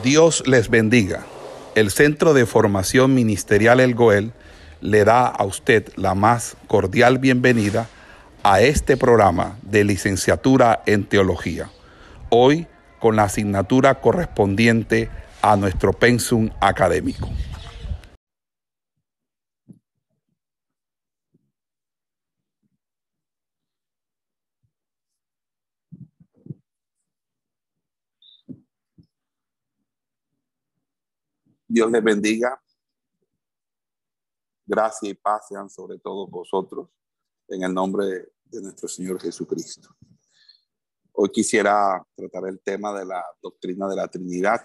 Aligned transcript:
Dios 0.00 0.42
les 0.46 0.70
bendiga. 0.70 1.26
El 1.74 1.90
Centro 1.90 2.32
de 2.32 2.46
Formación 2.46 3.14
Ministerial 3.14 3.78
El 3.78 3.94
Goel 3.94 4.32
le 4.80 5.04
da 5.04 5.26
a 5.26 5.44
usted 5.44 5.92
la 5.96 6.14
más 6.14 6.56
cordial 6.66 7.18
bienvenida 7.18 7.88
a 8.42 8.62
este 8.62 8.96
programa 8.96 9.58
de 9.62 9.84
licenciatura 9.84 10.82
en 10.86 11.04
teología. 11.04 11.70
Hoy 12.30 12.66
con 13.00 13.16
la 13.16 13.24
asignatura 13.24 14.00
correspondiente 14.00 15.10
a 15.42 15.56
nuestro 15.56 15.92
pensum 15.92 16.48
académico. 16.60 17.28
Dios 31.72 31.90
les 31.90 32.04
bendiga. 32.04 32.62
Gracia 34.66 35.08
y 35.08 35.14
paz 35.14 35.48
sean 35.48 35.70
sobre 35.70 35.98
todos 35.98 36.30
vosotros 36.30 36.90
en 37.48 37.62
el 37.62 37.72
nombre 37.72 38.34
de 38.44 38.60
nuestro 38.60 38.88
Señor 38.88 39.18
Jesucristo. 39.18 39.88
Hoy 41.12 41.30
quisiera 41.30 42.06
tratar 42.14 42.46
el 42.48 42.60
tema 42.60 42.92
de 42.92 43.06
la 43.06 43.24
doctrina 43.40 43.88
de 43.88 43.96
la 43.96 44.06
Trinidad, 44.06 44.60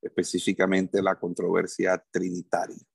específicamente 0.00 1.02
la 1.02 1.18
controversia 1.18 1.98
trinitaria, 2.08 2.86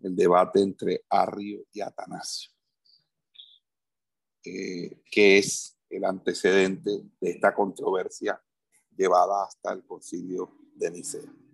el 0.00 0.14
debate 0.14 0.60
entre 0.60 1.04
Arrio 1.10 1.66
y 1.72 1.80
Atanasio, 1.80 2.52
que 4.40 5.02
es 5.38 5.76
el 5.88 6.04
antecedente 6.04 6.90
de 7.20 7.30
esta 7.30 7.52
controversia 7.52 8.40
llevada 8.96 9.46
hasta 9.46 9.72
el 9.72 9.84
concilio 9.84 10.56
de 10.76 10.92
Nicea. 10.92 11.49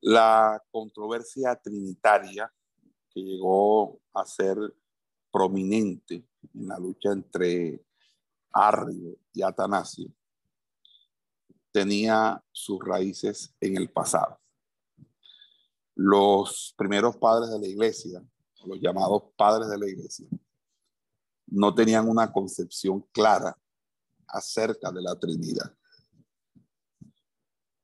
La 0.00 0.62
controversia 0.70 1.56
trinitaria 1.56 2.52
que 3.10 3.20
llegó 3.20 4.00
a 4.12 4.24
ser 4.24 4.56
prominente 5.30 6.26
en 6.54 6.68
la 6.68 6.78
lucha 6.78 7.10
entre 7.12 7.84
Arrio 8.52 9.18
y 9.32 9.42
Atanasio 9.42 10.08
tenía 11.70 12.42
sus 12.50 12.78
raíces 12.84 13.54
en 13.60 13.76
el 13.76 13.90
pasado. 13.90 14.40
Los 15.94 16.74
primeros 16.76 17.16
padres 17.16 17.50
de 17.50 17.58
la 17.58 17.66
iglesia, 17.66 18.24
los 18.64 18.80
llamados 18.80 19.24
padres 19.36 19.68
de 19.68 19.78
la 19.78 19.86
iglesia, 19.86 20.26
no 21.46 21.74
tenían 21.74 22.08
una 22.08 22.32
concepción 22.32 23.00
clara 23.12 23.56
acerca 24.26 24.90
de 24.90 25.02
la 25.02 25.18
Trinidad. 25.18 25.74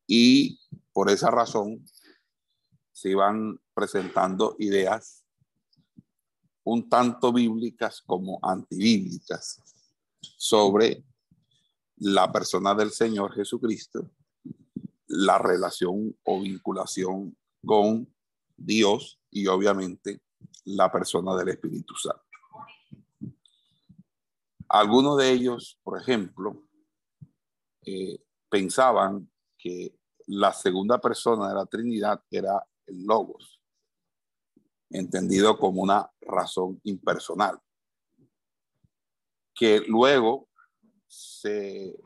Y 0.06 0.60
por 0.92 1.10
esa 1.10 1.30
razón 1.30 1.84
se 2.94 3.10
iban 3.10 3.60
presentando 3.74 4.54
ideas 4.60 5.24
un 6.62 6.88
tanto 6.88 7.32
bíblicas 7.32 8.00
como 8.00 8.38
antibíblicas 8.40 9.60
sobre 10.20 11.04
la 11.96 12.30
persona 12.30 12.72
del 12.72 12.92
Señor 12.92 13.34
Jesucristo, 13.34 14.10
la 15.08 15.38
relación 15.38 16.16
o 16.22 16.40
vinculación 16.40 17.36
con 17.66 18.08
Dios 18.56 19.20
y 19.30 19.48
obviamente 19.48 20.22
la 20.64 20.90
persona 20.90 21.36
del 21.36 21.48
Espíritu 21.48 21.94
Santo. 21.96 22.22
Algunos 24.68 25.18
de 25.18 25.30
ellos, 25.32 25.78
por 25.82 26.00
ejemplo, 26.00 26.62
eh, 27.82 28.18
pensaban 28.48 29.28
que 29.58 29.98
la 30.26 30.52
segunda 30.52 31.00
persona 31.00 31.48
de 31.48 31.54
la 31.54 31.66
Trinidad 31.66 32.22
era 32.30 32.64
el 32.86 33.04
logos, 33.04 33.60
entendido 34.90 35.58
como 35.58 35.82
una 35.82 36.10
razón 36.20 36.80
impersonal, 36.84 37.60
que 39.54 39.80
luego 39.86 40.48
se 41.06 41.96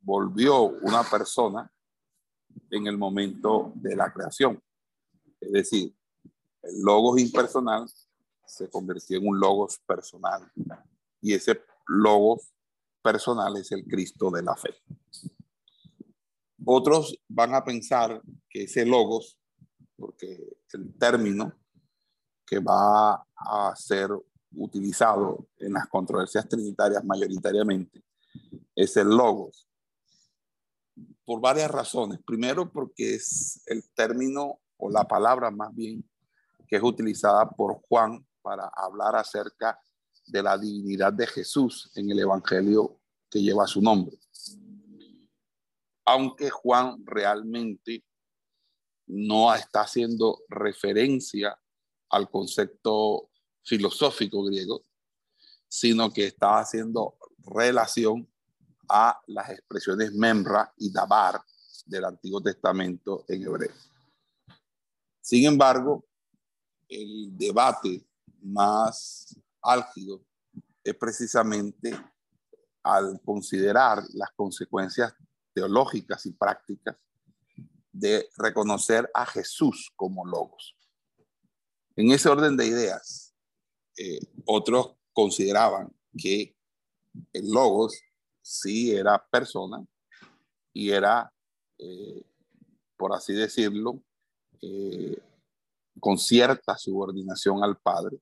volvió 0.00 0.62
una 0.62 1.02
persona 1.02 1.70
en 2.70 2.86
el 2.86 2.96
momento 2.96 3.72
de 3.74 3.96
la 3.96 4.12
creación. 4.12 4.62
Es 5.40 5.52
decir, 5.52 5.94
el 6.62 6.80
logos 6.82 7.20
impersonal 7.20 7.86
se 8.46 8.70
convirtió 8.70 9.18
en 9.18 9.28
un 9.28 9.38
logos 9.38 9.78
personal 9.86 10.50
y 11.20 11.34
ese 11.34 11.60
logos 11.86 12.52
personal 13.02 13.56
es 13.56 13.70
el 13.72 13.84
Cristo 13.84 14.30
de 14.30 14.42
la 14.42 14.56
fe. 14.56 14.74
Otros 16.64 17.16
van 17.28 17.54
a 17.54 17.64
pensar 17.64 18.20
que 18.48 18.64
ese 18.64 18.84
logos 18.84 19.38
porque 19.96 20.58
el 20.72 20.94
término 20.98 21.52
que 22.46 22.58
va 22.60 23.26
a 23.36 23.74
ser 23.76 24.10
utilizado 24.52 25.48
en 25.58 25.72
las 25.72 25.86
controversias 25.88 26.48
trinitarias 26.48 27.04
mayoritariamente 27.04 28.04
es 28.74 28.96
el 28.96 29.08
logos. 29.08 29.68
Por 31.24 31.40
varias 31.40 31.70
razones. 31.70 32.20
Primero, 32.24 32.70
porque 32.70 33.16
es 33.16 33.62
el 33.66 33.82
término 33.94 34.60
o 34.76 34.90
la 34.90 35.04
palabra 35.04 35.50
más 35.50 35.74
bien 35.74 36.08
que 36.68 36.76
es 36.76 36.82
utilizada 36.82 37.48
por 37.50 37.80
Juan 37.88 38.24
para 38.42 38.70
hablar 38.74 39.16
acerca 39.16 39.78
de 40.26 40.42
la 40.42 40.58
divinidad 40.58 41.12
de 41.12 41.26
Jesús 41.26 41.90
en 41.94 42.10
el 42.10 42.20
Evangelio 42.20 43.00
que 43.30 43.40
lleva 43.40 43.66
su 43.66 43.80
nombre. 43.80 44.16
Aunque 46.04 46.50
Juan 46.50 47.04
realmente 47.04 48.04
no 49.06 49.54
está 49.54 49.82
haciendo 49.82 50.42
referencia 50.48 51.58
al 52.10 52.30
concepto 52.30 53.30
filosófico 53.62 54.44
griego, 54.44 54.84
sino 55.68 56.12
que 56.12 56.26
está 56.26 56.58
haciendo 56.58 57.18
relación 57.38 58.28
a 58.88 59.20
las 59.26 59.50
expresiones 59.50 60.12
memra 60.12 60.72
y 60.76 60.92
dabar 60.92 61.40
del 61.84 62.04
Antiguo 62.04 62.40
Testamento 62.40 63.24
en 63.28 63.42
hebreo. 63.42 63.74
Sin 65.20 65.44
embargo, 65.44 66.04
el 66.88 67.36
debate 67.36 68.06
más 68.42 69.36
álgido 69.60 70.24
es 70.84 70.94
precisamente 70.94 71.98
al 72.82 73.20
considerar 73.24 74.04
las 74.14 74.30
consecuencias 74.36 75.12
teológicas 75.52 76.24
y 76.26 76.32
prácticas 76.32 76.96
de 77.98 78.28
reconocer 78.36 79.10
a 79.14 79.24
Jesús 79.24 79.90
como 79.96 80.26
logos. 80.26 80.76
En 81.96 82.10
ese 82.10 82.28
orden 82.28 82.56
de 82.56 82.66
ideas, 82.66 83.34
eh, 83.96 84.20
otros 84.44 84.96
consideraban 85.14 85.90
que 86.16 86.54
el 87.32 87.50
logos 87.50 87.98
sí 88.42 88.94
era 88.94 89.26
persona 89.30 89.82
y 90.74 90.90
era, 90.90 91.32
eh, 91.78 92.22
por 92.98 93.14
así 93.14 93.32
decirlo, 93.32 94.02
eh, 94.60 95.18
con 95.98 96.18
cierta 96.18 96.76
subordinación 96.76 97.64
al 97.64 97.78
Padre. 97.78 98.18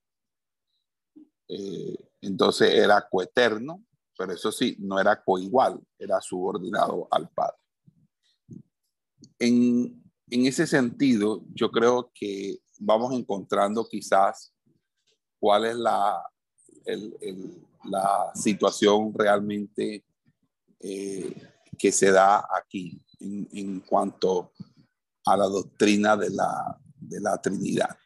entonces 2.21 2.73
era 2.73 3.07
coeterno, 3.09 3.85
pero 4.17 4.33
eso 4.33 4.51
sí, 4.51 4.77
no 4.79 4.99
era 4.99 5.23
coigual, 5.23 5.79
era 5.99 6.21
subordinado 6.21 7.07
al 7.11 7.29
Padre. 7.29 7.64
En, 9.47 10.03
ese 10.31 10.67
sentido, 10.67 11.45
yo 11.55 11.71
creo 11.71 12.11
que 12.15 12.59
vamos 12.79 13.13
encontrando 13.13 13.87
quizás 13.87 14.53
cuál 15.39 15.67
es 15.67 15.77
la, 15.77 16.23
la 17.85 18.33
situación 18.35 19.13
realmente 19.15 20.05
eh, 20.81 21.35
que 21.79 21.93
se 21.93 22.11
da 22.11 22.47
aquí 22.51 23.01
en, 23.21 23.81
cuanto 23.81 24.53
a 25.25 25.37
la 25.37 25.47
doctrina 25.47 26.17
de 26.17 26.31
la, 26.31 27.41
Trinidad. 27.43 27.97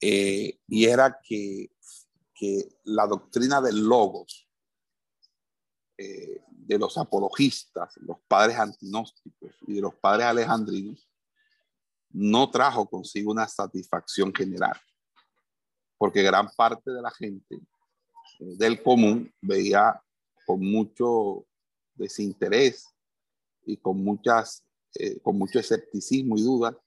Eh, 0.00 0.58
y 0.66 0.84
era 0.84 1.18
que, 1.22 1.70
que, 2.34 2.68
la 2.84 3.06
doctrina 3.06 3.60
del 3.60 3.80
logos 3.84 4.48
eh, 5.98 6.40
de 6.70 6.78
los 6.78 6.96
apologistas, 6.98 7.96
los 7.96 8.20
padres 8.28 8.56
antinósticos 8.56 9.50
y 9.66 9.74
de 9.74 9.80
los 9.80 9.96
padres 9.96 10.26
alejandrinos, 10.26 11.10
no 12.10 12.48
trajo 12.48 12.88
consigo 12.88 13.32
una 13.32 13.48
satisfacción 13.48 14.32
general, 14.32 14.80
porque 15.98 16.22
gran 16.22 16.48
parte 16.56 16.92
de 16.92 17.02
la 17.02 17.10
gente 17.10 17.56
eh, 17.56 18.54
del 18.56 18.80
común 18.84 19.34
veía 19.40 20.00
con 20.46 20.60
mucho 20.60 21.44
desinterés 21.94 22.86
y 23.66 23.76
con, 23.76 24.04
muchas, 24.04 24.64
eh, 24.94 25.18
con 25.22 25.36
mucho 25.36 25.58
escepticismo 25.58 26.36
y 26.36 26.42
duda 26.42 26.78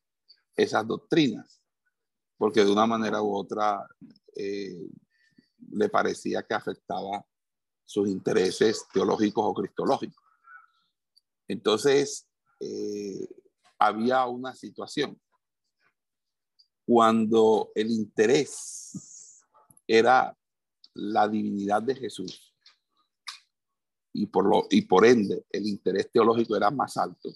esas 0.56 0.88
doctrinas, 0.88 1.62
porque 2.38 2.63
de 2.63 2.71
una 2.71 2.85
manera 2.85 3.21
u 3.21 3.35
otra 3.35 3.85
eh, 4.33 4.88
le 5.71 5.89
parecía 5.89 6.41
que 6.41 6.53
afectaba 6.53 7.25
sus 7.85 8.07
intereses 8.07 8.85
teológicos 8.94 9.45
o 9.45 9.53
cristológicos. 9.53 10.24
Entonces, 11.47 12.27
eh, 12.59 13.27
había 13.77 14.25
una 14.25 14.53
situación. 14.56 15.19
Cuando 16.85 17.71
el 17.75 17.91
interés 17.91 19.41
era 19.88 20.35
la 20.94 21.27
divinidad 21.27 21.81
de 21.81 21.95
Jesús 21.95 22.53
y 24.13 24.27
por, 24.27 24.45
lo, 24.45 24.68
y 24.69 24.83
por 24.83 25.06
ende 25.06 25.45
el 25.50 25.68
interés 25.68 26.12
teológico 26.12 26.56
era 26.56 26.69
más 26.69 26.97
alto, 26.97 27.30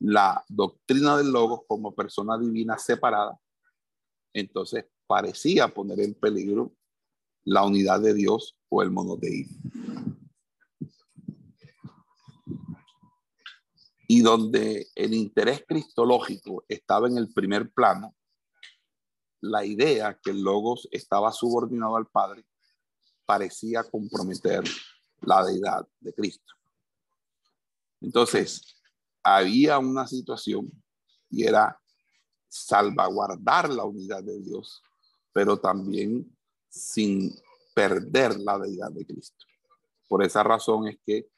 la 0.00 0.44
doctrina 0.48 1.16
del 1.16 1.30
Logos 1.32 1.62
como 1.66 1.94
persona 1.94 2.38
divina 2.38 2.78
separada, 2.78 3.38
entonces 4.32 4.86
parecía 5.06 5.68
poner 5.68 6.00
en 6.00 6.14
peligro 6.14 6.72
la 7.44 7.64
unidad 7.64 8.00
de 8.00 8.14
Dios 8.14 8.56
o 8.68 8.82
el 8.82 8.90
monoteísmo. 8.90 9.70
Y 14.06 14.20
donde 14.20 14.86
el 14.94 15.14
interés 15.14 15.64
cristológico 15.66 16.64
estaba 16.68 17.08
en 17.08 17.18
el 17.18 17.32
primer 17.32 17.70
plano, 17.70 18.14
la 19.40 19.64
idea 19.64 20.18
que 20.22 20.30
el 20.30 20.42
Logos 20.42 20.88
estaba 20.90 21.32
subordinado 21.32 21.96
al 21.96 22.06
Padre 22.06 22.46
parecía 23.26 23.82
comprometer 23.84 24.64
la 25.20 25.44
deidad 25.44 25.86
de 26.00 26.12
Cristo. 26.12 26.52
Entonces, 28.00 28.76
había 29.22 29.78
una 29.78 30.06
situación 30.06 30.70
y 31.30 31.44
era 31.44 31.78
salvaguardar 32.48 33.70
la 33.70 33.84
unidad 33.84 34.22
de 34.22 34.40
Dios, 34.40 34.82
pero 35.32 35.58
también 35.58 36.30
sin 36.74 37.34
perder 37.74 38.38
la 38.38 38.58
deidad 38.58 38.90
de 38.90 39.06
Cristo. 39.06 39.44
Por 40.08 40.22
esa 40.22 40.42
razón 40.42 40.88
es 40.88 40.98
que 41.04 41.28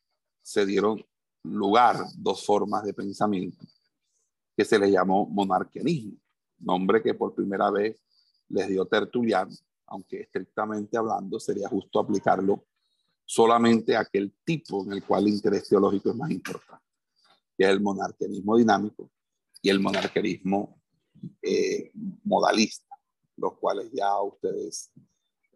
se 0.42 0.64
dieron 0.64 1.04
lugar 1.42 1.98
dos 2.16 2.44
formas 2.44 2.84
de 2.84 2.94
pensamiento 2.94 3.64
que 4.56 4.64
se 4.64 4.78
le 4.78 4.90
llamó 4.90 5.26
monarquianismo, 5.26 6.18
nombre 6.58 7.02
que 7.02 7.14
por 7.14 7.34
primera 7.34 7.70
vez 7.70 8.02
les 8.48 8.68
dio 8.68 8.86
Tertuliano, 8.86 9.54
aunque 9.86 10.22
estrictamente 10.22 10.96
hablando 10.96 11.38
sería 11.38 11.68
justo 11.68 12.00
aplicarlo 12.00 12.64
solamente 13.24 13.94
a 13.94 14.00
aquel 14.00 14.32
tipo 14.44 14.84
en 14.84 14.92
el 14.92 15.04
cual 15.04 15.24
el 15.24 15.34
interés 15.34 15.68
teológico 15.68 16.10
es 16.10 16.16
más 16.16 16.30
importante 16.30 16.86
que 17.56 17.64
es 17.64 17.70
el 17.70 17.80
monarquerismo 17.80 18.56
dinámico 18.56 19.10
y 19.62 19.70
el 19.70 19.80
monarquerismo 19.80 20.80
eh, 21.42 21.90
modalista, 22.24 22.94
los 23.36 23.54
cuales 23.58 23.90
ya 23.92 24.20
ustedes 24.20 24.92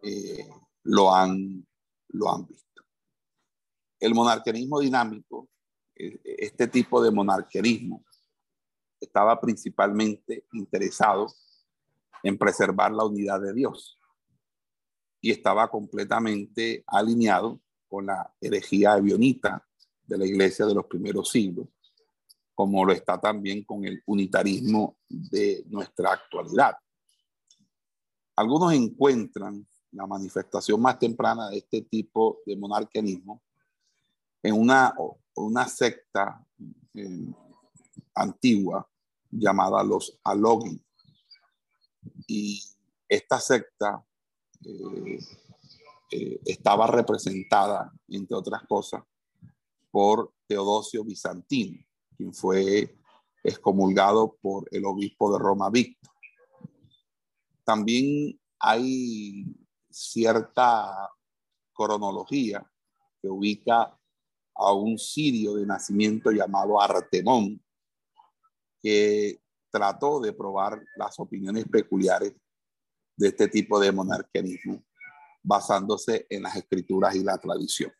eh, 0.02 0.48
lo, 0.84 1.14
han, 1.14 1.66
lo 2.08 2.32
han 2.32 2.46
visto. 2.46 2.82
El 3.98 4.14
monarquerismo 4.14 4.80
dinámico, 4.80 5.48
eh, 5.94 6.20
este 6.24 6.68
tipo 6.68 7.02
de 7.02 7.10
monarquerismo, 7.10 8.04
estaba 9.00 9.40
principalmente 9.40 10.46
interesado 10.52 11.26
en 12.22 12.36
preservar 12.36 12.92
la 12.92 13.04
unidad 13.04 13.40
de 13.40 13.54
Dios 13.54 13.98
y 15.20 15.30
estaba 15.30 15.70
completamente 15.70 16.84
alineado 16.86 17.60
con 17.88 18.06
la 18.06 18.32
herejía 18.40 18.96
evionita 18.96 19.66
de 20.06 20.18
la 20.18 20.26
iglesia 20.26 20.66
de 20.66 20.74
los 20.74 20.86
primeros 20.86 21.30
siglos, 21.30 21.68
como 22.54 22.84
lo 22.84 22.92
está 22.92 23.20
también 23.20 23.64
con 23.64 23.84
el 23.84 24.02
unitarismo 24.06 24.98
de 25.08 25.64
nuestra 25.68 26.12
actualidad. 26.12 26.74
Algunos 28.36 28.72
encuentran 28.72 29.66
la 29.92 30.06
manifestación 30.06 30.80
más 30.80 30.98
temprana 30.98 31.50
de 31.50 31.58
este 31.58 31.82
tipo 31.82 32.38
de 32.46 32.56
monarquianismo 32.56 33.42
en 34.42 34.54
una, 34.54 34.94
una 35.34 35.68
secta 35.68 36.44
eh, 36.94 37.32
antigua 38.14 38.88
llamada 39.30 39.82
los 39.84 40.18
Alogi. 40.24 40.82
Y 42.26 42.62
esta 43.08 43.38
secta 43.40 44.04
eh, 44.64 45.18
eh, 46.12 46.40
estaba 46.44 46.86
representada, 46.86 47.92
entre 48.08 48.36
otras 48.36 48.62
cosas, 48.66 49.02
por 49.90 50.32
Teodosio 50.46 51.04
Bizantino 51.04 51.78
quien 52.20 52.34
fue 52.34 52.94
excomulgado 53.42 54.36
por 54.42 54.68
el 54.72 54.84
obispo 54.84 55.32
de 55.32 55.38
Roma, 55.38 55.70
Víctor. 55.70 56.12
También 57.64 58.38
hay 58.58 59.46
cierta 59.90 61.10
cronología 61.72 62.64
que 63.20 63.28
ubica 63.28 63.98
a 64.54 64.72
un 64.72 64.98
sirio 64.98 65.54
de 65.54 65.66
nacimiento 65.66 66.30
llamado 66.30 66.80
Artemón, 66.80 67.62
que 68.82 69.40
trató 69.70 70.20
de 70.20 70.32
probar 70.32 70.82
las 70.96 71.18
opiniones 71.18 71.64
peculiares 71.68 72.34
de 73.16 73.28
este 73.28 73.48
tipo 73.48 73.78
de 73.78 73.92
monarquianismo 73.92 74.84
basándose 75.42 76.26
en 76.28 76.42
las 76.42 76.56
escrituras 76.56 77.14
y 77.14 77.22
la 77.22 77.38
tradición. 77.38 77.92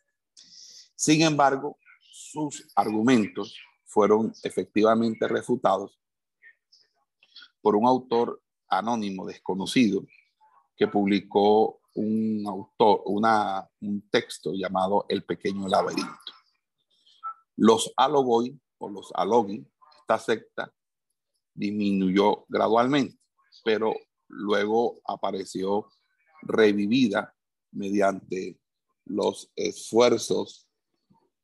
Sin 0.95 1.21
embargo, 1.21 1.77
sus 1.99 2.67
argumentos 2.75 3.57
fueron 3.85 4.33
efectivamente 4.43 5.27
refutados 5.27 5.99
por 7.61 7.75
un 7.75 7.87
autor 7.87 8.41
anónimo 8.69 9.25
desconocido 9.25 10.05
que 10.77 10.87
publicó 10.87 11.80
un 11.95 12.43
autor, 12.47 13.01
una, 13.05 13.67
un 13.81 14.09
texto 14.09 14.53
llamado 14.53 15.05
El 15.09 15.23
pequeño 15.23 15.67
laberinto. 15.67 16.15
Los 17.57 17.93
alogoi 17.95 18.59
o 18.79 18.89
los 18.89 19.11
alogi, 19.13 19.65
esta 20.01 20.17
secta, 20.17 20.73
disminuyó 21.53 22.45
gradualmente, 22.47 23.19
pero 23.63 23.93
luego 24.27 25.01
apareció 25.05 25.89
revivida 26.41 27.35
mediante 27.71 28.59
los 29.05 29.51
esfuerzos 29.55 30.67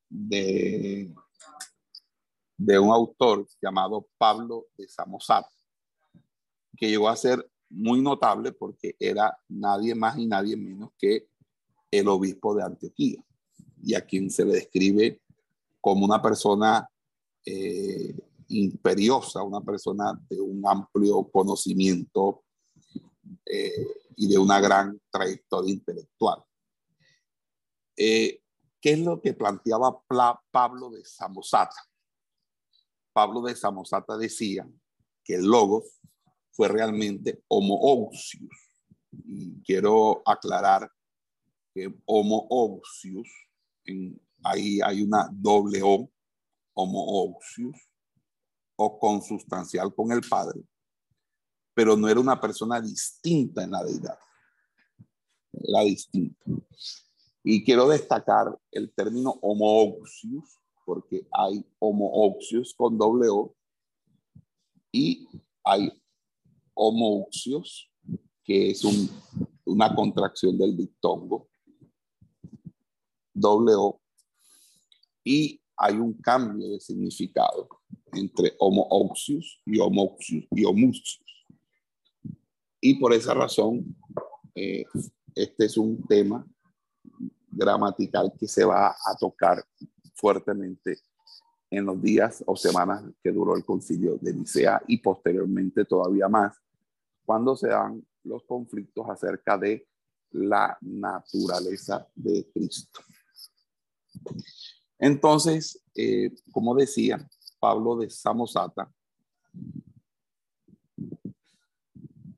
de 0.10 1.14
de 2.58 2.80
un 2.80 2.92
autor 2.92 3.48
llamado 3.62 4.10
Pablo 4.18 4.66
de 4.78 4.88
Samosat, 4.88 5.46
que 6.76 6.90
llegó 6.90 7.08
a 7.08 7.16
ser 7.16 7.48
muy 7.70 8.02
notable 8.02 8.52
porque 8.52 8.96
era 9.00 9.38
nadie 9.50 9.96
más 9.96 10.18
y 10.18 10.26
nadie 10.26 10.56
menos 10.56 10.92
que 10.98 11.28
el 11.92 12.08
obispo 12.08 12.54
de 12.56 12.64
Antioquía, 12.64 13.24
y 13.82 13.94
a 13.94 14.06
quien 14.06 14.30
se 14.30 14.46
le 14.46 14.54
describe 14.54 15.22
como 15.80 16.06
una 16.06 16.22
persona 16.22 16.90
eh, 17.46 18.14
imperiosa, 18.50 19.44
una 19.44 19.62
persona 19.62 20.20
de 20.30 20.42
un 20.42 20.66
amplio 20.68 21.24
conocimiento 21.32 22.44
eh, 23.46 23.88
y 24.16 24.28
de 24.28 24.38
una 24.38 24.60
gran 24.60 25.00
trayectoria 25.10 25.74
intelectual. 25.74 26.44
Eh, 27.96 28.42
¿Qué 28.80 28.92
es 28.92 29.00
lo 29.00 29.22
que 29.22 29.34
planteaba 29.34 30.02
Pablo 30.52 30.90
de 30.92 31.04
Samosata? 31.04 31.76
Pablo 33.12 33.42
de 33.42 33.56
Samosata 33.56 34.18
decía 34.18 34.70
que 35.24 35.36
el 35.36 35.46
logos 35.46 36.00
fue 36.58 36.68
realmente 36.68 37.44
homoousius. 37.48 38.72
Y 39.12 39.62
quiero 39.62 40.24
aclarar 40.26 40.92
que 41.74 41.94
homoousius, 42.06 43.30
en, 43.86 44.20
ahí 44.44 44.80
hay 44.84 45.04
una 45.04 45.30
doble 45.32 45.82
O, 45.84 46.10
homoousius, 46.74 47.78
o 48.76 49.00
consustancial 49.00 49.94
con 49.94 50.12
el 50.12 50.22
Padre, 50.28 50.64
pero 51.76 51.96
no 51.96 52.10
era 52.10 52.20
una 52.20 52.42
persona 52.42 52.82
distinta 52.82 53.64
en 53.64 53.72
la 53.72 53.84
deidad. 53.84 54.18
La 55.52 55.82
distinta. 55.82 56.44
Y 57.44 57.64
quiero 57.64 57.88
destacar 57.88 58.58
el 58.72 58.92
término 58.94 59.38
homoousius 59.42 60.58
porque 60.86 61.28
hay 61.32 61.64
homooxios 61.80 62.74
con 62.74 62.98
doble 62.98 63.28
O 63.30 63.56
y 64.92 65.28
hay 65.64 65.92
homouxios, 66.78 67.92
que 68.44 68.72
es 68.72 68.84
una 69.66 69.94
contracción 69.94 70.58
del 70.58 70.78
dictongo, 70.78 71.50
doble 73.34 73.74
O, 73.76 74.02
y 75.24 75.60
hay 75.76 75.96
un 75.96 76.14
cambio 76.14 76.70
de 76.70 76.80
significado 76.80 77.68
entre 78.14 78.54
homooxios 78.60 79.62
y 79.66 79.80
homouxios 79.80 80.46
y. 80.52 81.20
Y 82.80 82.96
por 83.00 83.14
esa 83.14 83.34
razón, 83.34 83.96
eh, 84.56 84.86
este 85.36 85.66
es 85.66 85.78
un 85.78 86.02
tema 86.08 86.46
gramatical 87.50 88.32
que 88.40 88.48
se 88.48 88.64
va 88.64 88.90
a 88.90 89.16
tocar 89.20 89.64
fuertemente 90.16 91.00
en 91.70 91.86
los 91.86 92.02
días 92.02 92.44
o 92.48 92.56
semanas 92.56 93.04
que 93.22 93.32
duró 93.32 93.56
el 93.56 93.66
concilio 93.66 94.18
de 94.22 94.34
Nicea 94.34 94.82
y 94.88 94.98
posteriormente 94.98 95.86
todavía 95.86 96.28
más 96.28 96.58
cuando 97.28 97.58
se 97.58 97.68
dan 97.68 98.08
los 98.24 98.46
conflictos 98.46 99.06
acerca 99.10 99.58
de 99.58 99.86
la 100.32 100.78
naturaleza 100.80 102.08
de 102.16 102.50
Cristo. 102.54 103.02
Entonces, 104.98 105.84
eh, 105.94 106.32
como 106.54 106.74
decía 106.74 107.30
Pablo 107.60 107.98
de 107.98 108.10
Samosata, 108.10 108.90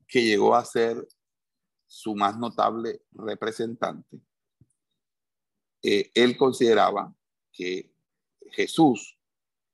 que 0.08 0.24
llegó 0.24 0.56
a 0.56 0.64
ser 0.64 1.06
su 1.86 2.16
más 2.16 2.36
notable 2.36 3.04
representante, 3.12 4.20
eh, 5.82 6.10
él 6.14 6.36
consideraba 6.36 7.14
que 7.52 7.94
Jesús 8.50 9.16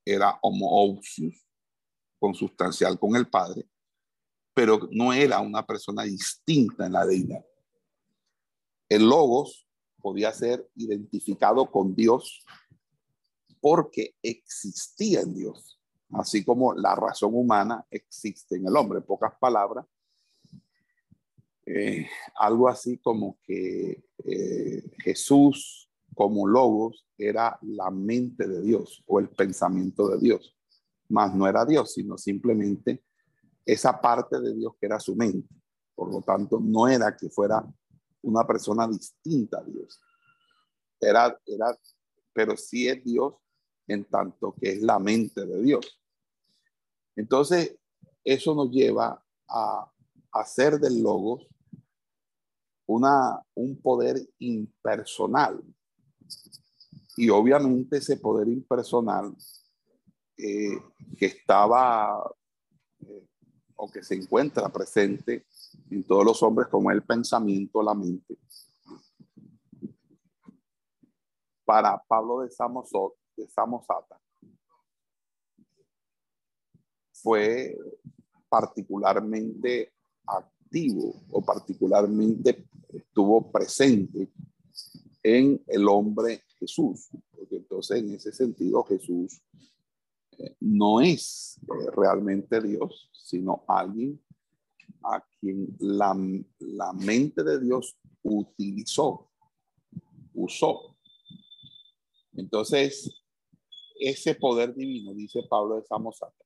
era 0.05 0.39
homoousius, 0.43 1.43
consustancial 2.19 2.99
con 2.99 3.17
el 3.17 3.31
Padre, 3.31 3.67
pero 4.57 4.89
no 4.91 5.13
era 5.13 5.39
una 5.41 5.67
persona 5.67 6.05
distinta 6.05 6.87
en 6.87 6.93
la 6.93 7.05
deidad. 7.05 7.45
El 8.89 9.07
logos 9.07 9.69
podía 10.01 10.33
ser 10.33 10.67
identificado 10.77 11.71
con 11.71 11.95
Dios 11.95 12.43
porque 13.61 14.15
existía 14.23 15.21
en 15.21 15.35
Dios, 15.35 15.79
así 16.13 16.43
como 16.43 16.73
la 16.73 16.95
razón 16.95 17.33
humana 17.35 17.85
existe 17.91 18.57
en 18.57 18.67
el 18.67 18.75
hombre. 18.75 19.01
En 19.01 19.05
pocas 19.05 19.35
palabras, 19.39 19.85
eh, 21.67 22.09
algo 22.37 22.67
así 22.67 22.97
como 22.97 23.39
que 23.43 24.05
eh, 24.25 24.91
Jesús 25.05 25.91
como 26.15 26.47
logos 26.47 27.07
era 27.19 27.59
la 27.61 27.91
mente 27.91 28.49
de 28.49 28.63
Dios 28.63 29.05
o 29.07 29.21
el 29.21 29.29
pensamiento 29.29 30.09
de 30.09 30.19
Dios, 30.19 30.57
más 31.11 31.35
no 31.35 31.47
era 31.47 31.67
Dios, 31.67 31.93
sino 31.93 32.17
simplemente 32.17 33.03
esa 33.67 34.01
parte 34.01 34.41
de 34.41 34.55
Dios 34.55 34.75
que 34.81 34.87
era 34.87 35.01
su 35.01 35.17
mente. 35.17 35.49
Por 35.95 36.13
lo 36.13 36.23
tanto, 36.23 36.61
no 36.61 36.87
era 36.87 37.17
que 37.17 37.29
fuera 37.29 37.67
una 38.23 38.47
persona 38.47 38.87
distinta 38.87 39.59
a 39.59 39.65
Dios. 39.65 40.01
Era, 41.01 41.39
era, 41.45 41.77
pero 42.33 42.57
sí 42.57 42.89
es 42.89 43.03
Dios 43.05 43.35
en 43.89 44.05
tanto 44.05 44.55
que 44.55 44.71
es 44.73 44.83
la 44.83 44.99
mente 44.99 45.45
de 45.45 45.63
Dios. 45.63 46.01
Entonces, 47.17 47.77
eso 48.25 48.55
nos 48.55 48.71
lleva 48.71 49.23
a 49.49 49.93
hacer 50.33 50.79
del 50.79 51.03
logos 51.03 51.47
una, 52.87 53.43
un 53.55 53.81
poder 53.81 54.17
impersonal. 54.39 55.63
Y 57.17 57.31
obviamente 57.31 57.99
ese 57.99 58.17
poder 58.19 58.49
impersonal 58.49 59.35
eh, 60.37 60.79
que 61.17 61.27
estaba 61.27 62.31
eh, 63.01 63.27
o 63.77 63.91
que 63.91 64.03
se 64.03 64.15
encuentra 64.15 64.69
presente 64.69 65.47
en 65.91 66.05
todos 66.05 66.25
los 66.25 66.43
hombres 66.43 66.69
como 66.69 66.91
el 66.91 67.03
pensamiento, 67.03 67.83
la 67.83 67.95
mente. 67.95 68.39
Para 71.65 72.03
Pablo 72.07 72.41
de, 72.41 72.49
de 73.37 73.49
Samosata 73.49 74.21
fue 77.13 77.77
particularmente 78.49 79.93
activo 80.27 81.23
o 81.31 81.43
particularmente 81.45 82.69
estuvo 82.89 83.51
presente 83.51 84.31
en 85.23 85.61
el 85.67 85.89
hombre 85.89 86.45
Jesús, 86.59 87.09
porque 87.35 87.57
entonces 87.57 87.99
en 87.99 88.15
ese 88.15 88.33
sentido 88.33 88.85
Jesús 88.85 89.43
no 90.61 91.01
es 91.01 91.59
eh, 91.63 91.91
realmente 91.97 92.61
Dios, 92.61 93.11
sino 93.13 93.65
alguien 93.69 94.21
a 95.03 95.25
quien 95.41 95.77
la, 95.79 96.17
la 96.59 96.93
mente 96.93 97.43
de 97.43 97.61
Dios 97.61 97.97
utilizó, 98.23 99.31
usó. 100.35 100.97
Entonces, 102.35 103.23
ese 103.99 104.35
poder 104.35 104.75
divino, 104.75 105.15
dice 105.15 105.43
Pablo 105.49 105.77
de 105.77 105.85
Samosata, 105.85 106.45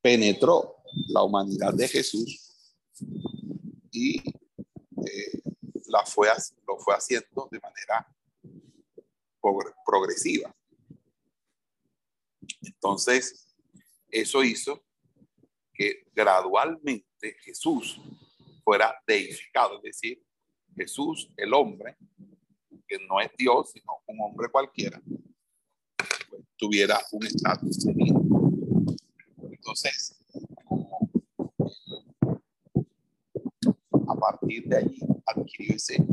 penetró 0.00 0.76
la 1.08 1.22
humanidad 1.22 1.72
de 1.72 1.88
Jesús 1.88 2.52
y 3.90 4.18
eh, 4.18 5.42
la 5.86 6.04
fue, 6.04 6.28
lo 6.66 6.78
fue 6.78 6.94
haciendo 6.94 7.48
de 7.50 7.60
manera 7.60 8.06
progresiva. 9.84 10.54
Entonces, 12.62 13.54
eso 14.08 14.42
hizo 14.44 14.84
que 15.72 16.04
gradualmente 16.14 17.36
Jesús 17.42 18.00
fuera 18.62 18.94
deificado, 19.06 19.76
es 19.78 19.82
decir, 19.82 20.22
Jesús, 20.76 21.28
el 21.36 21.52
hombre, 21.52 21.96
que 22.86 22.98
no 23.08 23.20
es 23.20 23.30
Dios, 23.36 23.70
sino 23.72 24.02
un 24.06 24.20
hombre 24.20 24.48
cualquiera, 24.50 25.00
pues, 26.30 26.42
tuviera 26.56 27.00
un 27.12 27.26
estatus 27.26 27.84
divino. 27.84 28.22
Entonces, 29.42 30.18
a 34.08 34.14
partir 34.14 34.64
de 34.68 34.76
allí 34.76 34.98
adquirió 35.26 35.76
ese 35.76 36.04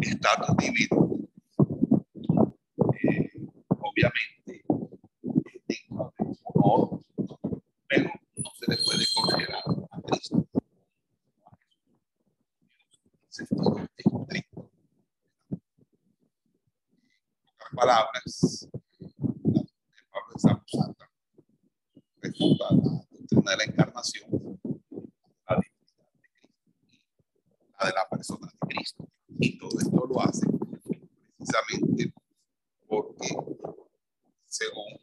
estatus 0.00 0.56
divino. 0.56 1.18
Eh, 3.02 3.32
obviamente, 3.80 4.35
de 6.56 6.62
honor, 6.62 7.00
pero 7.88 8.10
no 8.36 8.50
se 8.58 8.70
le 8.70 8.76
puede 8.84 9.04
considerar 9.14 9.62
a 9.90 10.00
Cristo. 10.02 10.46
sentido 13.28 13.76
estricto. 13.96 14.70
En 15.50 15.60
otras 17.54 17.74
palabras, 17.74 18.68
Pablo 20.10 20.32
de 20.34 20.40
Santa 20.40 21.10
refuta 22.22 22.64
la 22.70 22.76
doctrina 22.76 23.50
de 23.50 23.56
la 23.56 23.64
encarnación 23.64 24.46
de 27.84 27.92
la 27.92 28.08
persona 28.08 28.46
de 28.46 28.68
Cristo. 28.68 29.08
Y 29.38 29.58
todo 29.58 29.78
esto 29.78 30.06
lo 30.06 30.20
hace 30.20 30.46
precisamente 31.36 32.12
porque, 32.86 33.28
según 34.46 34.98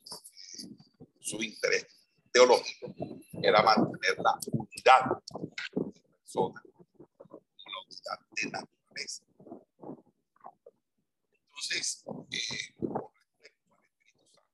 su 1.24 1.42
interés 1.42 1.88
teológico, 2.32 2.94
era 3.42 3.64
mantener 3.64 4.18
la 4.20 4.38
unidad 4.52 5.06
de 5.06 5.86
persona 6.20 6.62
la 7.26 7.80
unidad 7.88 8.20
de 8.32 8.50
naturaleza. 8.52 9.24
Entonces, 11.46 12.04
eh, 12.32 12.74
con 12.78 13.12
respecto 13.16 13.72
al 13.72 13.80
Espíritu 13.86 14.26
Santo, 14.34 14.52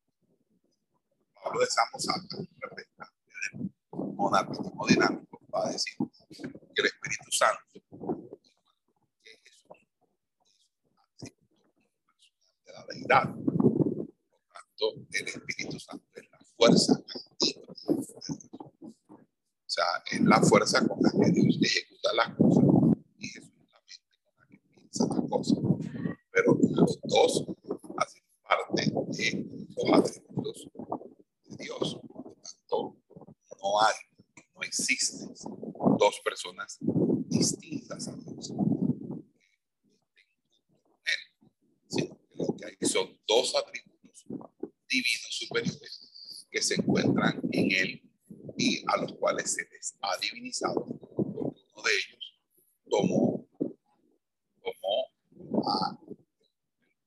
Pablo 1.42 1.60
de 1.62 1.68
Samosata, 1.68 2.36
representante 2.60 3.18
del 3.52 3.72
monarquismo 3.92 4.86
dinámico, 4.88 5.40
va 5.54 5.68
a 5.68 5.72
decir 5.72 5.96
que 5.98 6.82
el 6.82 6.86
Espíritu 6.86 7.32
Santo 7.32 7.70
deidad. 12.90 13.34
Por 13.36 14.08
tanto, 14.54 14.94
el 15.12 15.28
Espíritu 15.28 15.80
Santo 15.80 16.06
es 16.16 16.29
la 16.29 16.29
fuerza 16.60 16.94
activa. 16.94 17.74
O 18.80 19.72
sea, 19.72 19.86
es 20.12 20.22
la 20.22 20.42
fuerza 20.42 20.86
con 20.86 21.00
la 21.02 21.12
que 21.12 21.32
Dios 21.32 21.58
ejecuta 21.62 22.14
las 22.16 22.36
cosas 22.36 22.64
y 23.18 23.28
es 23.28 23.44
la 23.72 23.80
mente 23.88 24.18
con 24.26 24.34
la 24.38 24.48
que 24.48 24.60
piensa 24.68 25.08
las 25.08 25.30
cosas. 25.30 25.58
Pero 26.32 26.58
los 26.72 27.00
dos 27.04 27.46
hacen 27.98 28.24
parte 28.44 28.92
de 29.08 29.66
los 29.70 30.00
atributos 30.00 30.68
de 31.46 31.64
Dios. 31.64 32.00
Por 32.12 32.36
tanto, 32.36 32.98
no 33.62 33.82
hay, 33.82 33.96
no 34.54 34.62
existen 34.64 35.34
dos 35.98 36.20
personas 36.26 36.78
distintas 37.30 38.08
a 38.10 38.16
Dios. 38.16 38.52
son 42.82 43.20
dos 43.28 43.56
atributos 43.56 44.26
divinos 44.88 45.28
superiores 45.30 46.09
que 46.50 46.62
se 46.62 46.76
encuentran 46.76 47.40
en 47.52 47.72
él 47.72 48.02
y 48.58 48.84
a 48.88 48.98
los 48.98 49.14
cuales 49.14 49.54
se 49.54 49.68
les 49.72 49.96
ha 50.02 50.18
divinizado, 50.18 50.86
uno 50.86 51.84
de 51.84 51.92
ellos 51.92 52.42
tomó, 52.90 53.48
tomó 54.62 55.70
a 55.70 55.98
el 56.08 56.18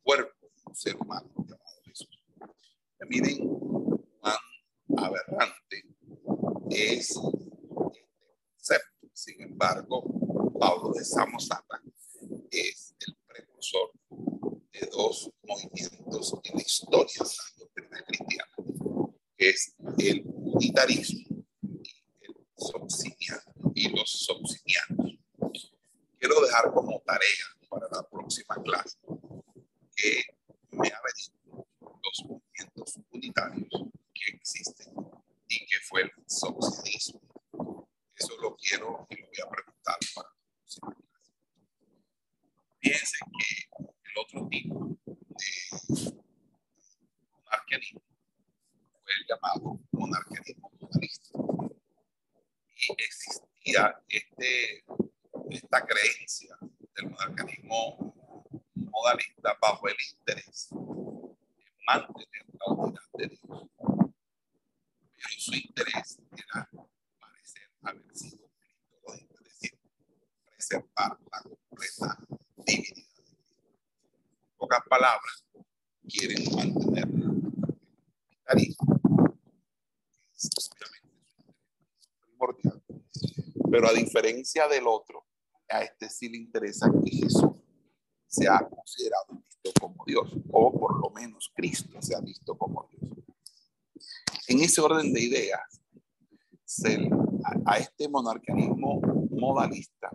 cuerpo 0.02 0.32
de 0.40 0.62
un 0.66 0.75
ser 0.75 0.96
humano 0.96 1.30
llamado 1.37 1.82
Jesús. 1.84 2.22
miren 3.08 3.49
cuán 4.20 4.37
aberrante 4.96 5.84
es 6.70 7.11
este 7.11 7.20
concepto. 7.75 9.08
Sin 9.12 9.42
embargo, 9.42 10.02
Pablo 10.58 10.92
de 10.94 11.04
Samosata 11.04 11.82
es 12.50 12.94
el 13.06 13.16
precursor 13.26 13.90
de 14.72 14.88
dos 14.90 15.30
movimientos 15.42 16.34
en 16.44 16.56
la 16.56 16.62
historia 16.62 17.12
de 17.18 17.25
la 17.25 17.58
doctrina 17.58 18.04
cristiana, 18.06 18.52
que 19.37 19.50
es 19.50 19.75
el 19.99 20.22
unitarismo 20.25 21.44
y, 21.62 21.88
el 22.22 22.37
y 23.75 23.88
los 23.90 24.11
socinianos. 24.11 25.18
Quiero 26.18 26.40
dejar 26.40 26.72
como 26.72 27.02
tarea 27.04 27.46
para 27.68 27.88
la 27.90 28.08
próxima 28.08 28.62
clase 28.62 28.99
que 29.96 30.22
Y 53.64 53.76
a 53.76 53.94
este, 54.08 54.85
esta 55.50 55.87
creencia 55.87 56.58
del 56.94 57.11
monarcanismo 57.11 58.12
modalista 58.75 59.56
bajo 59.61 59.88
el 59.88 59.94
interés 60.11 60.68
de 60.70 61.70
mantener 61.87 62.44
la 62.58 62.75
unidad 62.75 63.00
de 63.14 63.28
Dios. 63.28 63.68
Pero 63.78 65.28
su 65.38 65.54
interés 65.54 66.18
era 66.37 66.68
parecer 67.20 67.70
haber 67.82 68.16
sido 68.16 68.50
cristológico, 68.58 69.35
es 69.35 69.44
decir, 69.44 69.78
preservar 70.44 71.18
la 71.30 71.42
completa 71.42 72.18
divinidad. 72.66 73.06
En 73.28 74.56
pocas 74.58 74.82
palabras, 74.88 75.44
quieren 76.08 76.44
mantener 76.56 77.08
el 78.48 78.76
primordial. 82.20 82.82
Pero 83.70 83.88
a 83.88 83.92
diferencia 84.12 84.69
del 84.69 84.87
otro, 84.87 85.25
a 85.71 85.83
este 85.83 86.09
sí 86.11 86.28
le 86.28 86.37
interesa 86.37 86.90
que 87.02 87.11
Jesús 87.11 87.50
sea 88.26 88.59
considerado 88.69 89.42
visto 89.42 89.73
como 89.81 90.04
Dios, 90.07 90.31
o 90.50 90.78
por 90.78 91.00
lo 91.00 91.11
menos 91.11 91.50
Cristo 91.54 92.00
sea 92.02 92.21
visto 92.21 92.57
como 92.59 92.87
Dios. 92.90 93.11
En 94.49 94.61
ese 94.61 94.83
orden 94.83 95.14
de 95.14 95.21
ideas, 95.23 95.81
a, 97.64 97.78
este 97.78 98.07
monarcanismo 98.09 99.00
modalista 99.31 100.11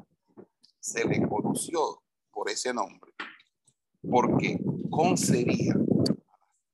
se 0.80 1.04
le 1.04 1.28
conoció 1.28 2.04
por 2.32 2.52
ese 2.52 2.72
nombre, 2.74 3.14
porque 4.08 4.60
concebía 4.92 5.74
a 5.74 5.78
las 5.78 6.18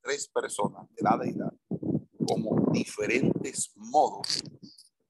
tres 0.02 0.28
personas 0.28 0.86
de 0.94 1.02
la 1.02 1.16
deidad 1.16 1.52
como 2.26 2.70
diferentes 2.70 3.72
modos 3.76 4.42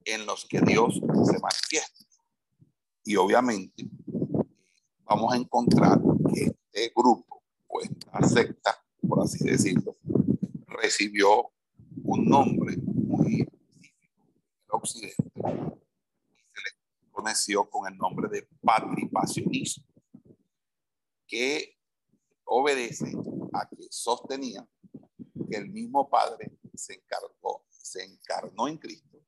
en 0.05 0.25
los 0.25 0.45
que 0.45 0.61
Dios 0.61 0.95
se 0.95 1.39
manifiesta. 1.39 2.05
Y 3.03 3.15
obviamente 3.17 3.89
vamos 5.03 5.33
a 5.33 5.37
encontrar 5.37 5.99
que 6.33 6.45
este 6.45 6.93
grupo 6.95 7.43
o 7.67 7.81
esta 7.81 8.21
secta, 8.23 8.83
por 9.07 9.23
así 9.23 9.43
decirlo, 9.43 9.97
recibió 10.67 11.51
un 12.03 12.25
nombre 12.25 12.77
muy 12.77 13.41
específico 13.41 14.23
en 14.27 14.67
occidente 14.69 15.31
y 16.29 16.41
se 16.41 16.61
le 16.61 17.11
conoció 17.11 17.69
con 17.69 17.91
el 17.91 17.97
nombre 17.97 18.29
de 18.29 18.47
patripacionismo, 18.61 19.85
que 21.27 21.77
obedece 22.43 23.11
a 23.53 23.67
que 23.67 23.87
sostenía 23.89 24.67
que 25.49 25.57
el 25.57 25.69
mismo 25.69 26.07
Padre 26.09 26.51
se 26.75 26.93
encargó, 26.93 27.65
se 27.69 28.03
encarnó 28.03 28.67
en 28.67 28.77
Cristo 28.77 29.19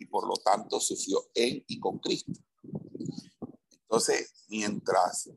y 0.00 0.06
por 0.06 0.26
lo 0.26 0.34
tanto 0.34 0.80
sufrió 0.80 1.30
en 1.34 1.62
y 1.68 1.78
con 1.78 1.98
Cristo. 1.98 2.32
Entonces, 3.82 4.32
mientras 4.48 5.30